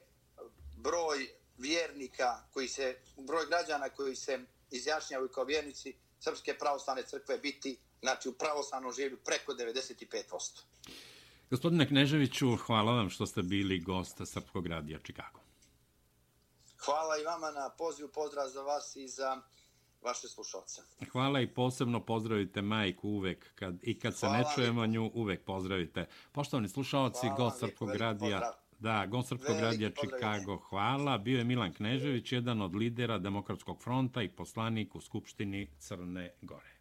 broj 0.77 1.29
vjernika 1.59 2.43
koji 2.53 2.69
se, 2.69 2.99
broj 3.17 3.47
građana 3.47 3.89
koji 3.89 4.17
se 4.17 4.41
izjašnjavaju 4.71 5.29
kao 5.29 5.45
vjernici 5.45 5.95
Srpske 6.21 6.59
pravoslavne 6.59 7.03
crkve 7.03 7.39
biti 7.39 7.77
znači 8.01 8.29
u 8.29 8.33
pravoslavnom 8.33 8.93
življu 8.93 9.17
preko 9.25 9.53
95%. 9.53 10.61
Gospodine 11.51 11.89
Kneževiću, 11.89 12.57
hvala 12.57 12.93
vam 12.93 13.11
što 13.11 13.27
ste 13.27 13.43
bili 13.43 13.81
gosta 13.81 14.27
Srpskog 14.27 14.67
radija 14.67 14.99
Čikago. 14.99 15.46
Hvala 16.85 17.19
i 17.19 17.25
vama 17.25 17.51
na 17.51 17.71
pozivu, 17.79 18.09
pozdrav 18.09 18.49
za 18.49 18.63
vas 18.63 18.97
i 18.97 19.09
za 19.09 19.43
vaše 20.03 20.29
slušalce. 20.29 20.83
Hvala 21.13 21.41
i 21.41 21.55
posebno 21.55 22.01
pozdravite 22.01 22.63
majku 22.63 23.09
uvek, 23.09 23.55
kad, 23.55 23.79
i 23.83 23.99
kad 23.99 24.17
se 24.17 24.27
Hvala 24.27 24.39
ne 24.39 24.45
čujemo 24.55 24.87
nju, 24.87 25.11
uvek 25.15 25.45
pozdravite. 25.45 26.07
Poštovani 26.33 26.69
slušalci, 26.69 27.27
gost 27.37 27.59
Srpskog 27.61 27.91
radija, 27.91 28.53
da, 28.79 29.07
gost 29.07 29.29
Srpskog 29.29 29.57
radija 29.61 29.91
Čikago, 29.91 30.57
hvala. 30.57 31.19
Bio 31.19 31.39
je 31.39 31.45
Milan 31.45 31.75
Knežević, 31.75 32.33
jedan 32.33 32.63
od 32.63 32.75
lidera 32.75 33.19
Demokratskog 33.19 33.83
fronta 33.83 34.23
i 34.23 34.29
poslanik 34.29 34.95
u 34.95 35.01
Skupštini 35.01 35.71
Crne 35.79 36.35
Gore. 36.43 36.76